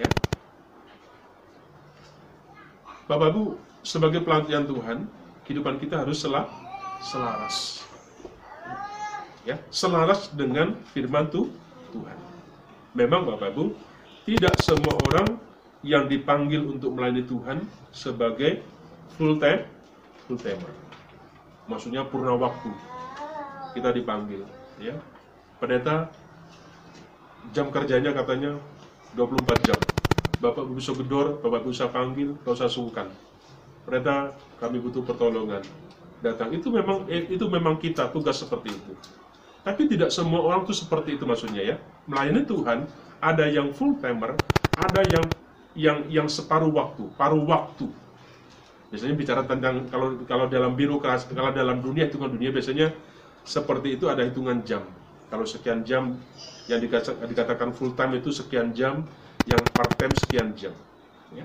Ya. 0.00 0.08
Bapak 3.04 3.36
Ibu, 3.36 3.60
sebagai 3.84 4.24
pelantian 4.24 4.64
Tuhan, 4.64 5.04
kehidupan 5.44 5.76
kita 5.76 6.00
harus 6.00 6.16
sel 6.16 6.32
selaras. 7.04 7.84
Ya, 9.44 9.60
selaras 9.68 10.32
dengan 10.32 10.80
firman 10.96 11.28
tu, 11.28 11.52
Tuhan. 11.92 12.18
Memang 12.96 13.28
Bapak 13.28 13.52
Ibu, 13.52 13.76
tidak 14.24 14.56
semua 14.64 14.96
orang 15.12 15.36
yang 15.86 16.10
dipanggil 16.10 16.66
untuk 16.66 16.98
melayani 16.98 17.22
Tuhan 17.22 17.62
sebagai 17.94 18.66
full 19.14 19.38
time 19.38 19.76
full 20.26 20.36
timer. 20.36 20.68
Maksudnya 21.70 22.02
purna 22.06 22.34
waktu. 22.34 22.70
Kita 23.74 23.94
dipanggil, 23.94 24.42
ya. 24.82 24.94
Pendeta 25.62 26.10
jam 27.54 27.70
kerjanya 27.70 28.10
katanya 28.10 28.58
24 29.14 29.66
jam. 29.66 29.78
Bapak 30.36 30.68
bisa 30.68 30.92
gedor, 30.92 31.40
Bapak 31.40 31.64
Ibu 31.64 31.72
bisa 31.72 31.88
panggil, 31.88 32.36
gak 32.44 32.60
usah 32.60 32.68
sungkan. 32.68 33.08
Pendeta, 33.86 34.36
kami 34.60 34.82
butuh 34.82 35.00
pertolongan. 35.06 35.62
Datang. 36.20 36.52
Itu 36.52 36.68
memang 36.68 37.06
eh, 37.06 37.28
itu 37.30 37.46
memang 37.46 37.78
kita 37.78 38.10
tugas 38.10 38.36
seperti 38.42 38.74
itu. 38.74 38.92
Tapi 39.62 39.90
tidak 39.90 40.14
semua 40.14 40.42
orang 40.42 40.62
tuh 40.62 40.76
seperti 40.76 41.18
itu 41.18 41.24
maksudnya 41.26 41.62
ya. 41.62 41.76
Melayani 42.06 42.46
Tuhan 42.46 42.86
ada 43.18 43.44
yang 43.48 43.74
full 43.74 43.98
timer, 43.98 44.38
ada 44.78 45.02
yang 45.08 45.26
yang 45.76 46.08
yang 46.08 46.26
separuh 46.26 46.72
waktu, 46.72 47.06
paruh 47.14 47.44
waktu. 47.44 47.86
Biasanya 48.88 49.14
bicara 49.14 49.42
tentang 49.44 49.86
kalau 49.92 50.16
kalau 50.24 50.46
dalam 50.48 50.72
birokrasi, 50.72 51.30
kalau 51.36 51.52
dalam 51.52 51.84
dunia 51.84 52.08
hitungan 52.08 52.32
dunia 52.32 52.50
biasanya 52.50 52.96
seperti 53.44 54.00
itu 54.00 54.08
ada 54.08 54.24
hitungan 54.24 54.64
jam. 54.64 54.82
Kalau 55.28 55.44
sekian 55.44 55.84
jam 55.84 56.16
yang 56.66 56.80
dikatakan 57.28 57.74
full 57.76 57.94
time 57.94 58.18
itu 58.18 58.32
sekian 58.32 58.72
jam, 58.72 59.04
yang 59.44 59.60
part 59.74 59.92
time 59.94 60.14
sekian 60.16 60.56
jam. 60.56 60.74
Ya. 61.34 61.44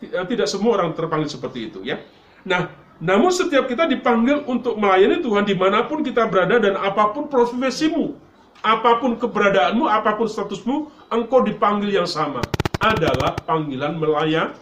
Tidak 0.00 0.48
semua 0.48 0.78
orang 0.80 0.94
terpanggil 0.94 1.28
seperti 1.28 1.72
itu 1.72 1.82
ya. 1.84 2.00
Nah, 2.46 2.70
namun 2.98 3.30
setiap 3.30 3.70
kita 3.70 3.86
dipanggil 3.86 4.42
untuk 4.46 4.74
melayani 4.74 5.22
Tuhan 5.22 5.46
di 5.46 5.54
mana 5.54 5.86
pun 5.86 6.02
kita 6.02 6.26
berada 6.26 6.58
dan 6.58 6.74
apa 6.74 7.14
pun 7.14 7.30
profesimu, 7.30 8.18
apa 8.58 8.98
pun 8.98 9.14
keberadaanmu, 9.14 9.86
apa 9.86 10.18
pun 10.18 10.26
statusmu, 10.26 10.90
engkau 11.06 11.46
dipanggil 11.46 11.94
yang 11.94 12.08
sama. 12.08 12.42
Adalah 12.78 13.34
panggilan 13.42 13.98
melayan, 13.98 14.54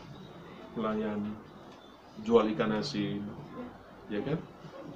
melayani, 0.72 1.36
jual 2.24 2.48
ikan 2.56 2.80
asin, 2.80 3.20
ya 4.08 4.24
kan? 4.24 4.40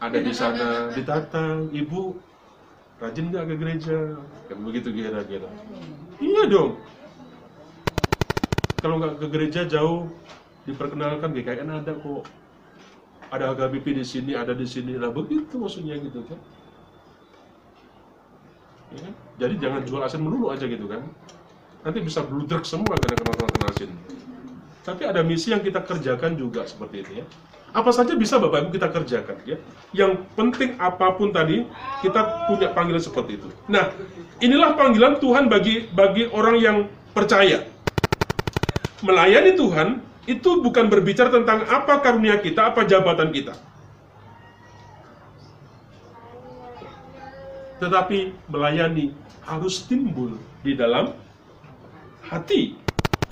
Ada 0.01 0.19
di 0.25 0.33
sana 0.33 0.89
ditata, 0.89 1.69
ibu 1.69 2.17
rajin 2.97 3.29
nggak 3.29 3.45
ke 3.45 3.55
gereja, 3.61 3.99
kan 4.49 4.59
begitu 4.65 4.89
kira-kira. 4.89 5.53
Iya 6.17 6.43
dong. 6.49 6.81
Kalau 8.81 8.97
nggak 8.97 9.21
ke 9.21 9.27
gereja 9.29 9.69
jauh, 9.69 10.09
diperkenalkan 10.65 11.37
GKN 11.37 11.85
ada 11.85 11.93
kok 11.93 12.25
ada 13.31 13.53
HKBP 13.53 14.01
di 14.01 14.05
sini, 14.05 14.33
ada 14.33 14.57
di 14.57 14.65
sini. 14.65 14.97
Nah 14.97 15.13
begitu 15.13 15.61
maksudnya 15.61 16.01
gitu 16.01 16.25
kan. 16.25 16.41
Ya, 18.91 18.99
kan? 19.07 19.15
jadi 19.39 19.55
jangan 19.61 19.81
jual 19.87 20.03
asin 20.03 20.25
melulu 20.25 20.51
aja 20.51 20.67
gitu 20.67 20.89
kan. 20.91 21.05
Nanti 21.81 21.99
bisa 22.05 22.21
bludrek 22.21 22.69
semua 22.69 22.93
karena 23.01 23.17
kena 23.17 23.69
asin. 23.73 23.91
Tapi 24.85 25.03
ada 25.09 25.25
misi 25.25 25.53
yang 25.53 25.65
kita 25.65 25.81
kerjakan 25.85 26.37
juga 26.37 26.65
seperti 26.69 26.97
itu 27.05 27.13
ya. 27.21 27.27
Apa 27.71 27.95
saja 27.95 28.19
bisa 28.19 28.37
Bapak 28.43 28.67
Ibu 28.67 28.71
kita 28.75 28.89
kerjakan 28.91 29.37
ya. 29.47 29.57
Yang 29.95 30.27
penting 30.35 30.75
apa 30.77 31.15
pun 31.15 31.31
tadi 31.31 31.63
kita 32.03 32.51
punya 32.51 32.75
panggilan 32.75 33.01
seperti 33.01 33.39
itu. 33.39 33.49
Nah, 33.71 33.95
inilah 34.43 34.75
panggilan 34.75 35.23
Tuhan 35.23 35.47
bagi 35.47 35.87
bagi 35.95 36.27
orang 36.35 36.57
yang 36.59 36.77
percaya. 37.15 37.65
Melayani 39.01 39.55
Tuhan 39.57 39.89
itu 40.29 40.61
bukan 40.61 40.91
berbicara 40.91 41.33
tentang 41.33 41.65
apa 41.65 42.03
karunia 42.05 42.43
kita, 42.43 42.75
apa 42.75 42.85
jabatan 42.85 43.31
kita. 43.33 43.55
Tetapi 47.81 48.35
melayani 48.51 49.17
harus 49.47 49.89
timbul 49.89 50.37
di 50.61 50.77
dalam 50.77 51.17
hati 52.31 52.79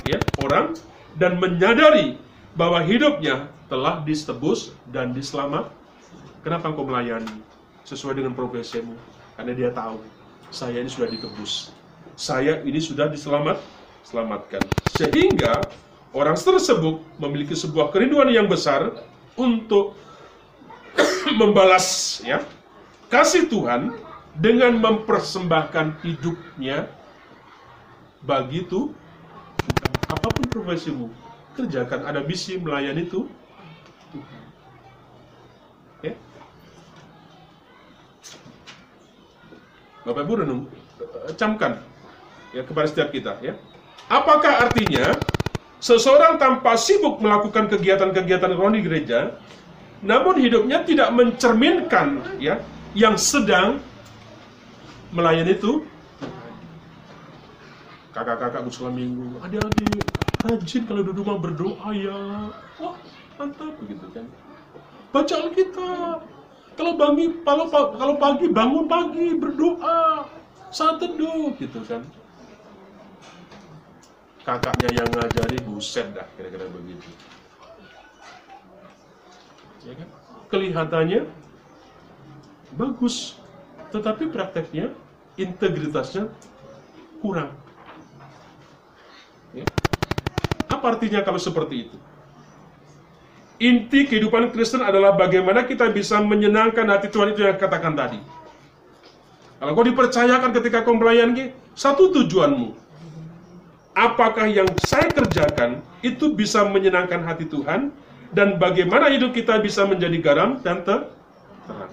ya 0.05 0.19
orang 0.43 0.75
dan 1.15 1.39
menyadari 1.39 2.19
bahwa 2.59 2.83
hidupnya 2.83 3.47
telah 3.71 4.03
ditebus 4.03 4.75
dan 4.91 5.15
diselamat. 5.15 5.71
Kenapa 6.43 6.75
engkau 6.75 6.87
melayani 6.87 7.31
sesuai 7.87 8.19
dengan 8.19 8.35
profesimu? 8.35 8.99
Karena 9.39 9.53
dia 9.55 9.71
tahu 9.71 10.03
saya 10.51 10.83
ini 10.83 10.91
sudah 10.91 11.07
ditebus. 11.07 11.71
Saya 12.19 12.59
ini 12.67 12.83
sudah 12.83 13.07
diselamat 13.07 13.63
selamatkan. 14.03 14.63
Sehingga 14.99 15.63
Orang 16.17 16.41
tersebut 16.41 17.05
memiliki 17.21 17.53
sebuah 17.53 17.93
kerinduan 17.93 18.33
yang 18.33 18.49
besar 18.49 19.05
untuk 19.37 19.93
membalas 21.41 22.19
ya 22.25 22.41
kasih 23.13 23.45
Tuhan 23.53 23.93
dengan 24.33 24.81
mempersembahkan 24.81 26.01
hidupnya 26.01 26.89
bagi 28.25 28.67
itu 28.67 28.95
apa 30.09 30.29
pun 30.33 30.47
profesimu 30.49 31.07
kerjakan 31.55 32.07
ada 32.07 32.23
misi 32.23 32.57
melayani 32.59 33.07
itu. 33.07 33.29
Ya. 36.01 36.15
Bapak 40.07 40.23
Ibu 40.25 40.35
renung 40.43 40.63
camkan 41.37 41.83
ya 42.55 42.63
kepada 42.65 42.87
setiap 42.89 43.13
kita 43.13 43.39
ya. 43.45 43.59
Apakah 44.09 44.65
artinya 44.65 45.13
Seseorang 45.79 46.43
tanpa 46.43 46.75
sibuk 46.75 47.23
melakukan 47.23 47.71
kegiatan-kegiatan 47.71 48.51
rohani 48.59 48.83
gereja, 48.83 49.39
namun 50.03 50.35
hidupnya 50.35 50.83
tidak 50.83 51.15
mencerminkan 51.15 52.19
ya 52.43 52.59
yang 52.99 53.15
sedang 53.15 53.79
melayani 55.15 55.55
itu 55.55 55.87
kakak-kakak 58.19 58.67
muslim 58.67 58.99
minggu, 58.99 59.39
adik-adik 59.47 60.03
rajin 60.43 60.83
kalau 60.91 61.03
di 61.07 61.13
rumah 61.15 61.39
berdoa 61.39 61.89
ya, 61.95 62.51
wah 62.83 62.99
mantap 63.39 63.79
begitu 63.79 64.07
kan. 64.11 64.27
Baca 65.15 65.35
Alkitab. 65.39 66.19
Kalau 66.79 66.95
pagi, 66.95 67.27
kalau, 67.43 67.67
kalau 67.71 68.15
pagi 68.23 68.47
bangun 68.55 68.87
pagi 68.87 69.35
berdoa, 69.35 70.27
saat 70.71 70.99
teduh 70.99 71.55
gitu 71.59 71.79
kan. 71.87 72.03
Kakaknya 74.43 75.03
yang 75.03 75.11
ngajari 75.11 75.59
buset 75.63 76.11
dah 76.15 76.27
kira-kira 76.35 76.67
begitu. 76.71 77.11
Ya 79.87 79.95
kan? 79.95 80.09
Kelihatannya 80.49 81.21
bagus 82.75 83.39
tetapi 83.95 84.29
prakteknya 84.29 84.93
integritasnya 85.41 86.29
kurang 87.25 87.57
ya. 89.57 89.65
Apa 90.69 90.85
artinya 90.97 91.21
kalau 91.25 91.41
seperti 91.41 91.89
itu 91.89 91.97
inti 93.59 94.07
kehidupan 94.07 94.55
Kristen 94.55 94.85
adalah 94.85 95.19
bagaimana 95.19 95.67
kita 95.67 95.91
bisa 95.91 96.23
menyenangkan 96.23 96.87
hati 96.87 97.11
Tuhan 97.11 97.35
itu 97.35 97.43
yang 97.43 97.59
katakan 97.59 97.99
tadi 97.99 98.21
kalau 99.59 99.75
kau 99.75 99.83
dipercayakan 99.83 100.51
ketika 100.55 100.87
kau 100.87 100.95
melayani 100.95 101.51
satu 101.75 102.15
tujuanmu 102.15 102.77
apakah 103.99 104.47
yang 104.47 104.71
saya 104.87 105.11
kerjakan 105.11 105.83
itu 106.07 106.31
bisa 106.31 106.63
menyenangkan 106.63 107.27
hati 107.27 107.51
Tuhan 107.51 107.91
dan 108.31 108.61
bagaimana 108.61 109.11
hidup 109.11 109.35
kita 109.35 109.59
bisa 109.59 109.89
menjadi 109.89 110.19
garam 110.23 110.61
dan 110.63 110.85
ter 110.87 111.11
terang. 111.67 111.93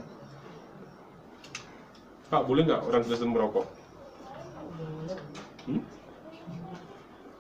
Pak, 2.30 2.41
boleh 2.43 2.61
nggak 2.67 2.82
orang 2.86 3.01
Kristen 3.05 3.32
merokok? 3.32 3.65
Hmm? 5.65 5.82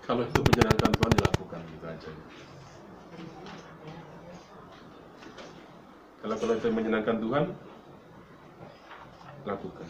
Kalau 0.05 0.21
itu 0.21 0.37
menyenangkan 0.37 0.89
Tuhan 0.93 1.11
dilakukan 1.17 1.61
gitu 1.65 1.85
aja. 1.89 2.09
Kalau 6.21 6.35
kalau 6.37 6.53
itu 6.53 6.67
menyenangkan 6.69 7.17
Tuhan, 7.17 7.43
lakukan. 9.49 9.89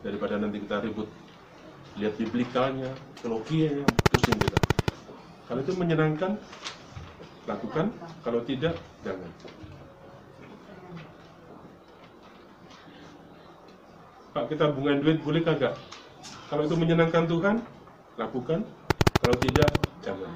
Daripada 0.00 0.40
nanti 0.40 0.64
kita 0.64 0.80
ribut, 0.88 1.08
lihat 2.00 2.16
biblikalnya, 2.16 2.88
teologianya, 3.20 3.84
pusing 4.08 4.40
kita. 4.40 4.58
Kalau 5.52 5.60
itu 5.60 5.72
menyenangkan, 5.76 6.40
lakukan. 7.44 7.92
Kalau 8.24 8.40
tidak, 8.48 8.80
jangan. 9.04 9.30
Pak, 14.32 14.44
kita 14.48 14.72
hubungan 14.72 15.04
duit 15.04 15.20
boleh 15.20 15.44
kagak? 15.44 15.76
Kalau 16.48 16.64
itu 16.64 16.76
menyenangkan 16.76 17.24
Tuhan, 17.28 17.75
lakukan. 18.16 18.64
Kalau 19.16 19.36
tidak, 19.40 19.70
jangan. 20.04 20.32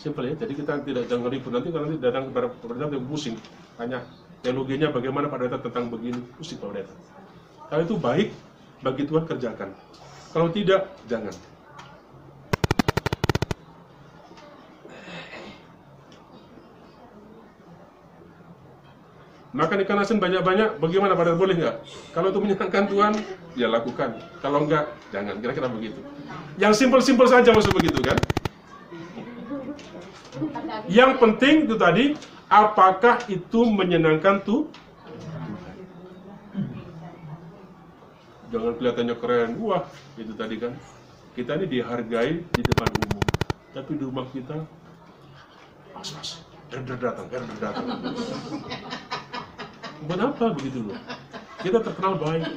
Simpel 0.00 0.32
ya, 0.32 0.34
jadi 0.36 0.52
kita 0.56 0.80
tidak 0.80 1.04
jangan 1.12 1.28
ribut 1.28 1.52
nanti 1.52 1.68
kalau 1.68 1.84
nanti 1.84 2.00
datang 2.00 2.32
kepada 2.32 2.48
pemerintah 2.56 2.88
pusing, 3.04 3.36
tanya 3.76 4.00
teologinya 4.40 4.88
bagaimana 4.88 5.28
pada 5.28 5.44
data 5.44 5.68
tentang 5.68 5.92
begini, 5.92 6.16
pusing 6.40 6.56
kalau 6.56 6.72
datang. 6.72 6.96
Kalau 7.68 7.82
itu 7.84 7.96
baik 8.00 8.28
bagi 8.80 9.04
Tuhan 9.04 9.24
kerjakan. 9.28 9.70
Kalau 10.32 10.48
tidak, 10.48 10.88
jangan. 11.04 11.34
Makan 19.50 19.82
ikan 19.82 19.98
asin 19.98 20.22
banyak-banyak, 20.22 20.78
bagaimana 20.78 21.18
pada 21.18 21.34
boleh 21.34 21.58
nggak? 21.58 21.76
Kalau 22.14 22.30
itu 22.30 22.38
menyenangkan 22.38 22.86
Tuhan, 22.86 23.12
ya 23.58 23.66
lakukan. 23.66 24.22
Kalau 24.38 24.62
enggak, 24.62 24.94
jangan. 25.10 25.42
Kira-kira 25.42 25.66
begitu. 25.66 25.98
Yang 26.54 26.78
simpel-simpel 26.78 27.26
saja 27.26 27.50
maksud 27.50 27.74
begitu 27.74 27.98
kan? 27.98 28.14
Yang 30.86 31.18
penting 31.18 31.66
itu 31.66 31.74
tadi, 31.74 32.14
apakah 32.46 33.18
itu 33.26 33.60
menyenangkan 33.66 34.38
tuh? 34.46 34.70
Jangan 38.54 38.72
kelihatannya 38.78 39.16
keren, 39.18 39.50
wah 39.58 39.82
itu 40.14 40.30
tadi 40.38 40.62
kan. 40.62 40.78
Kita 41.34 41.58
ini 41.58 41.66
dihargai 41.66 42.42
di 42.42 42.62
depan 42.66 42.90
umum, 42.90 43.22
tapi 43.70 43.98
di 43.98 44.02
rumah 44.02 44.26
kita, 44.34 44.66
mas 45.94 46.10
mas, 46.14 46.30
herder 46.74 46.98
datang, 46.98 47.26
datang. 47.30 47.86
Kenapa 50.08 50.44
begitu 50.56 50.78
loh? 50.88 50.98
Kita 51.60 51.78
terkenal 51.84 52.16
baik, 52.16 52.48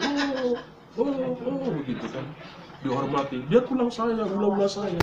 oh, 0.95 1.03
oh, 1.03 1.35
oh, 1.43 1.71
begitu 1.83 2.05
kan. 2.07 2.23
Dihormati, 2.83 3.43
dia 3.51 3.59
tulang 3.63 3.91
saya, 3.91 4.23
ulah-ulah 4.23 4.67
saya. 4.67 4.95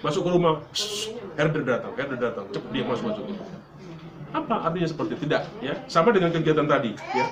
Masuk 0.00 0.24
ke 0.24 0.30
rumah, 0.32 0.64
"Shh, 0.72 1.12
herder 1.36 1.64
datang, 1.64 1.92
herder 1.96 2.20
datang, 2.20 2.44
cepat 2.52 2.70
dia 2.72 2.84
masuk 2.84 3.04
masuk. 3.12 3.24
Apa 4.32 4.68
artinya 4.68 4.88
seperti 4.88 5.12
itu? 5.16 5.22
tidak? 5.28 5.42
Ya, 5.64 5.74
sama 5.88 6.12
dengan 6.12 6.32
kegiatan 6.32 6.68
tadi. 6.68 6.92
Ya, 7.16 7.26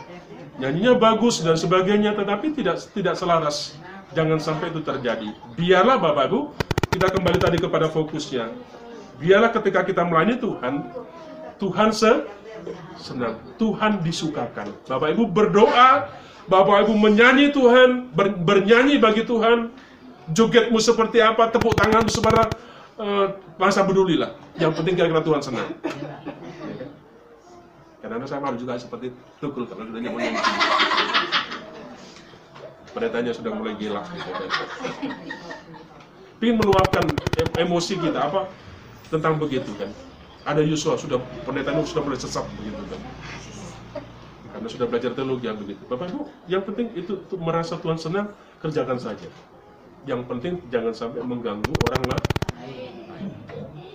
nyanyinya 0.60 0.96
bagus 0.96 1.44
dan 1.44 1.56
sebagainya, 1.56 2.16
tetapi 2.16 2.56
tidak 2.56 2.80
tidak 2.92 3.14
selaras. 3.16 3.76
Jangan 4.16 4.38
sampai 4.40 4.72
itu 4.72 4.80
terjadi. 4.80 5.28
Biarlah 5.58 5.98
Bapak 6.00 6.30
Ibu, 6.30 6.40
kita 6.94 7.10
kembali 7.10 7.38
tadi 7.40 7.58
kepada 7.58 7.90
fokusnya. 7.90 8.52
Biarlah 9.18 9.50
ketika 9.52 9.82
kita 9.82 10.06
melayani 10.06 10.38
Tuhan, 10.38 10.74
Tuhan 11.58 11.90
se 11.90 12.12
senang, 12.96 13.38
Tuhan 13.56 14.00
disukakan. 14.00 14.72
Bapak 14.86 15.08
Ibu 15.14 15.24
berdoa, 15.30 16.08
Bapak 16.44 16.84
Ibu 16.88 16.92
menyanyi 16.96 17.50
Tuhan, 17.50 18.10
ber- 18.12 18.36
bernyanyi 18.36 19.00
bagi 19.00 19.24
Tuhan, 19.24 19.72
jogetmu 20.32 20.76
seperti 20.80 21.20
apa, 21.20 21.48
tepuk 21.52 21.76
tanganmu 21.76 22.08
secara 22.08 22.48
eh, 23.00 23.26
masa 23.56 23.84
pedulilah. 23.84 24.36
Yang 24.56 24.72
penting 24.80 24.94
kira-kira 24.94 25.22
Tuhan 25.24 25.42
senang. 25.42 25.68
Karena 28.04 28.20
saya 28.28 28.40
malu 28.44 28.60
juga 28.60 28.76
seperti 28.76 29.16
Tukul 29.40 29.64
karena 29.64 29.88
sudah 29.88 30.00
nyaman. 30.04 30.36
Pendetanya 32.92 33.32
sudah 33.32 33.50
mulai 33.56 33.74
gila. 33.80 34.04
Pingin 36.38 36.60
meluapkan 36.60 37.02
em- 37.40 37.56
emosi 37.64 37.96
kita 37.96 38.28
apa 38.28 38.46
tentang 39.08 39.40
begitu 39.40 39.72
kan. 39.80 39.88
Ada 40.44 40.60
Yusuf 40.60 41.00
sudah 41.00 41.16
pendetanya 41.48 41.80
sudah 41.88 42.04
mulai 42.04 42.20
sesat 42.20 42.44
begitu 42.60 42.76
kan. 42.92 43.00
Karena 44.52 44.68
sudah 44.68 44.86
belajar 44.86 45.10
teologi 45.16 45.48
yang 45.48 45.58
begitu. 45.58 45.82
Bapak 45.88 46.12
Ibu, 46.12 46.20
yang 46.46 46.62
penting 46.62 46.92
itu, 46.94 47.18
itu 47.26 47.34
merasa 47.40 47.74
Tuhan 47.80 47.96
senang, 47.96 48.30
kerjakan 48.60 49.00
saja. 49.00 49.26
Yang 50.04 50.20
penting 50.28 50.60
jangan 50.68 50.92
sampai 50.92 51.24
mengganggu 51.24 51.72
orang 51.88 52.04
lain. 52.12 52.28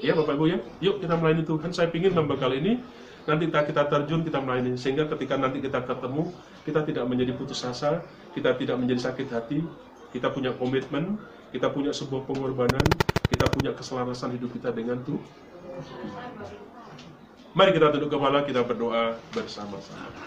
Ya 0.02 0.18
Bapak 0.18 0.36
Ibu 0.36 0.46
ya, 0.50 0.58
yuk 0.82 1.00
kita 1.06 1.16
melayani 1.16 1.46
Tuhan. 1.46 1.70
Saya 1.70 1.88
ingin 1.94 2.18
membekal 2.18 2.50
ini 2.52 2.82
nanti 3.30 3.46
kita, 3.46 3.70
kita 3.70 3.84
terjun, 3.86 4.26
kita 4.26 4.42
melayani 4.42 4.74
sehingga 4.74 5.06
ketika 5.06 5.38
nanti 5.38 5.62
kita 5.62 5.86
ketemu, 5.86 6.34
kita 6.66 6.82
tidak 6.82 7.06
menjadi 7.06 7.32
putus 7.38 7.62
asa, 7.62 8.02
kita 8.34 8.58
tidak 8.58 8.76
menjadi 8.82 9.12
sakit 9.14 9.28
hati, 9.30 9.62
kita 10.10 10.34
punya 10.34 10.50
komitmen, 10.58 11.22
kita 11.54 11.70
punya 11.70 11.94
sebuah 11.94 12.26
pengorbanan, 12.26 12.84
kita 13.30 13.46
punya 13.54 13.72
keselarasan 13.78 14.34
hidup 14.34 14.50
kita 14.58 14.74
dengan 14.74 14.98
Tuhan. 15.06 15.49
Mari 17.58 17.70
kita 17.76 17.92
tunduk 17.92 18.14
kepala, 18.14 18.46
kita 18.46 18.62
berdoa 18.64 19.18
bersama-sama. 19.34 20.22